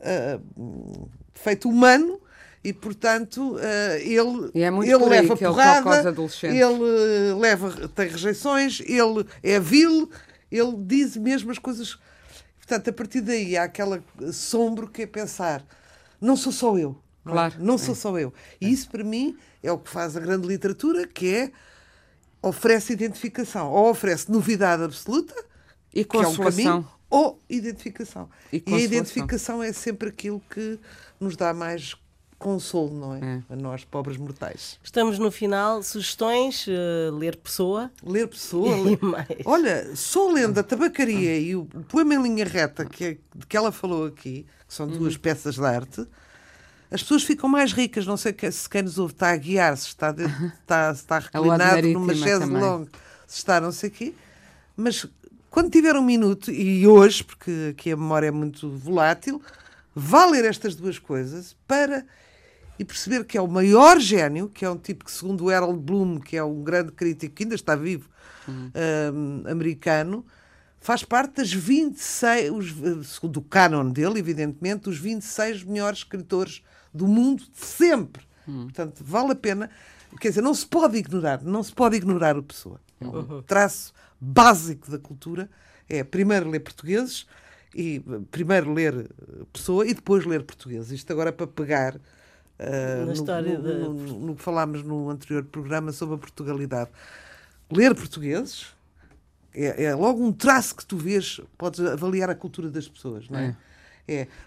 [0.00, 0.38] ah,
[1.34, 2.20] feito humano
[2.62, 5.80] e, portanto, ah, ele, E é muito ele leva que ele porrada,
[6.54, 10.08] ele eh, leva, tem rejeições, ele é vil,
[10.48, 11.98] ele diz mesmo as coisas.
[12.58, 14.00] Portanto, a partir daí há aquela
[14.32, 15.64] sombro que é pensar,
[16.20, 16.96] não sou só eu.
[17.24, 17.34] Não, é?
[17.36, 17.54] Claro.
[17.58, 18.32] não sou só eu.
[18.60, 21.52] E isso, para mim, é o que faz a grande literatura, que é
[22.42, 23.70] oferece identificação.
[23.70, 25.34] Ou oferece novidade absoluta,
[25.94, 28.28] E que é um caminho, ou identificação.
[28.52, 30.78] E E, a identificação é sempre aquilo que
[31.20, 31.94] nos dá mais
[32.38, 33.20] consolo, não é?
[33.20, 33.42] É.
[33.52, 34.76] A nós, pobres mortais.
[34.82, 35.80] Estamos no final.
[35.82, 37.88] Sugestões, eh, ler pessoa.
[38.02, 38.76] Ler pessoa.
[38.76, 39.28] E ler- mais.
[39.44, 43.56] Olha, só lendo a tabacaria e o, poema em linha reta que, é- de que
[43.56, 44.98] ela falou aqui, que são Uhum.
[44.98, 46.04] duas peças de arte,
[46.92, 48.06] as pessoas ficam mais ricas.
[48.06, 51.18] Não sei se quem nos ouve está a guiar, se está, dentro, está, se está
[51.32, 52.90] reclinado numa chaise longa,
[53.26, 54.14] se está não sei o quê.
[54.76, 55.06] Mas
[55.50, 59.40] quando tiver um minuto, e hoje, porque aqui a memória é muito volátil,
[59.94, 62.04] vá ler estas duas coisas para
[62.78, 65.78] e perceber que é o maior gênio, que é um tipo que, segundo o Harold
[65.78, 68.08] Bloom, que é um grande crítico que ainda está vivo,
[68.48, 70.24] hum, americano,
[70.80, 76.62] faz parte das 26, os, segundo o canon dele, evidentemente, os 26 melhores escritores
[76.92, 78.22] do mundo de sempre.
[78.44, 79.70] Portanto, vale a pena.
[80.20, 82.80] Quer dizer, não se pode ignorar, não se pode ignorar o Pessoa.
[83.00, 85.48] É um traço básico da cultura.
[85.88, 87.26] É primeiro ler portugueses,
[87.74, 90.90] e primeiro ler eh, Pessoa e depois ler português.
[90.90, 91.98] Isto agora é para pegar
[92.58, 96.90] Na no, história no- no- no que falámos no anterior programa sobre a Portugalidade.
[97.70, 98.66] Ler portugueses
[99.54, 103.38] é, é logo um traço que tu vês, podes avaliar a cultura das pessoas, não
[103.38, 103.46] é?
[103.46, 103.56] É.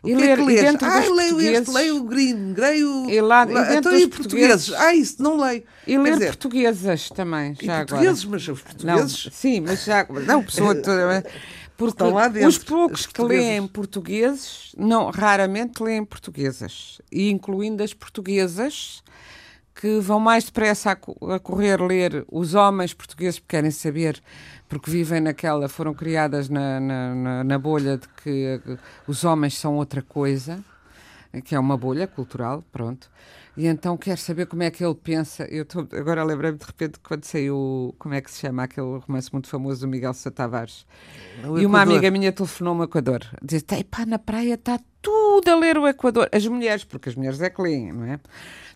[0.03, 0.75] O E que ler- é que lês?
[0.83, 3.09] Ah, leio este, portugueses- leio o Green, leio.
[3.09, 4.07] E lá- e então, e portugueses?
[4.67, 4.73] portugueses?
[4.73, 5.63] Ah, isso não leio.
[5.87, 8.31] E ler dizer, portuguesas também, já portugueses, agora.
[8.31, 8.55] mas os Não,
[8.97, 9.29] portugueses.
[9.31, 10.05] sim, mas já.
[10.25, 11.25] Não, pessoa toda.
[11.77, 11.97] Porque
[12.29, 13.45] dentro, os poucos os que portugueses.
[13.47, 17.01] leem portugueses, não, raramente leem portuguesas.
[17.11, 19.01] E incluindo as portuguesas,
[19.75, 24.21] que vão mais depressa a, co- a correr ler os homens portugueses porque querem saber,
[24.69, 29.75] porque vivem naquela, foram criadas na, na, na- bolha de que eh, os homens são
[29.75, 30.63] outra coisa,
[31.43, 33.09] que é uma bolha cultural, pronto.
[33.57, 35.45] E então quero saber como é que ele pensa.
[35.45, 39.29] Eu tô, agora lembrei-me de repente quando saiu, como é que se chama aquele romance
[39.31, 40.85] muito famoso do Miguel Sousa Tavares.
[41.61, 43.21] E uma amiga minha telefonou-me ao Equador.
[43.41, 46.27] Dizia, "Ei, pá, na praia está tudo a ler o Equador.
[46.31, 48.19] As mulheres, porque as mulheres é que leem, não é?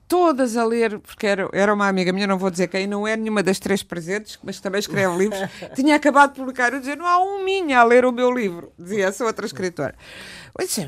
[0.08, 3.16] Todas a ler, porque era, era uma amiga minha, não vou dizer quem, não é
[3.18, 5.40] nenhuma das três presentes, mas também escreve livros.
[5.76, 8.72] Tinha acabado de publicar, eu dizia, não há um minha a ler o meu livro,
[8.78, 9.96] dizia essa outra escritora.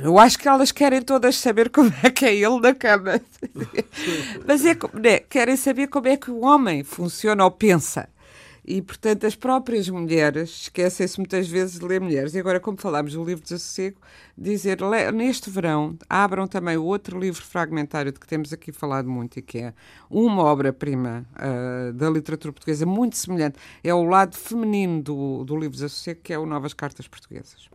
[0.04, 3.22] Eu acho que elas querem todas saber como é que é ele na cama.
[4.46, 8.10] Mas é, né, querem saber como é que o homem funciona ou pensa.
[8.64, 12.34] E, portanto, as próprias mulheres esquecem-se muitas vezes de ler mulheres.
[12.36, 14.00] E agora, como falámos do livro de Sossego,
[14.38, 14.78] dizer,
[15.14, 19.42] neste verão, abram também o outro livro fragmentário de que temos aqui falado muito e
[19.42, 19.74] que é
[20.10, 23.58] uma obra-prima ah, da literatura portuguesa muito semelhante.
[23.84, 27.70] É o lado feminino do, do livro de Sossego, que é o Novas Cartas Portuguesas.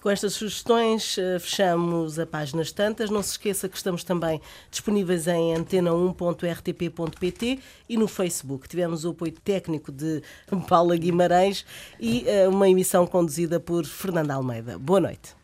[0.00, 3.10] Com estas sugestões, eh, fechamos a páginas tantas.
[3.10, 4.40] Não se esqueça que estamos também
[4.70, 8.66] disponíveis em antena1.rtp.pt e no Facebook.
[8.66, 10.22] Tivemos o apoio técnico de
[10.66, 11.66] Paula Guimarães
[12.00, 14.78] e eh, uma emissão conduzida por Fernanda Almeida.
[14.78, 15.36] Boa noite.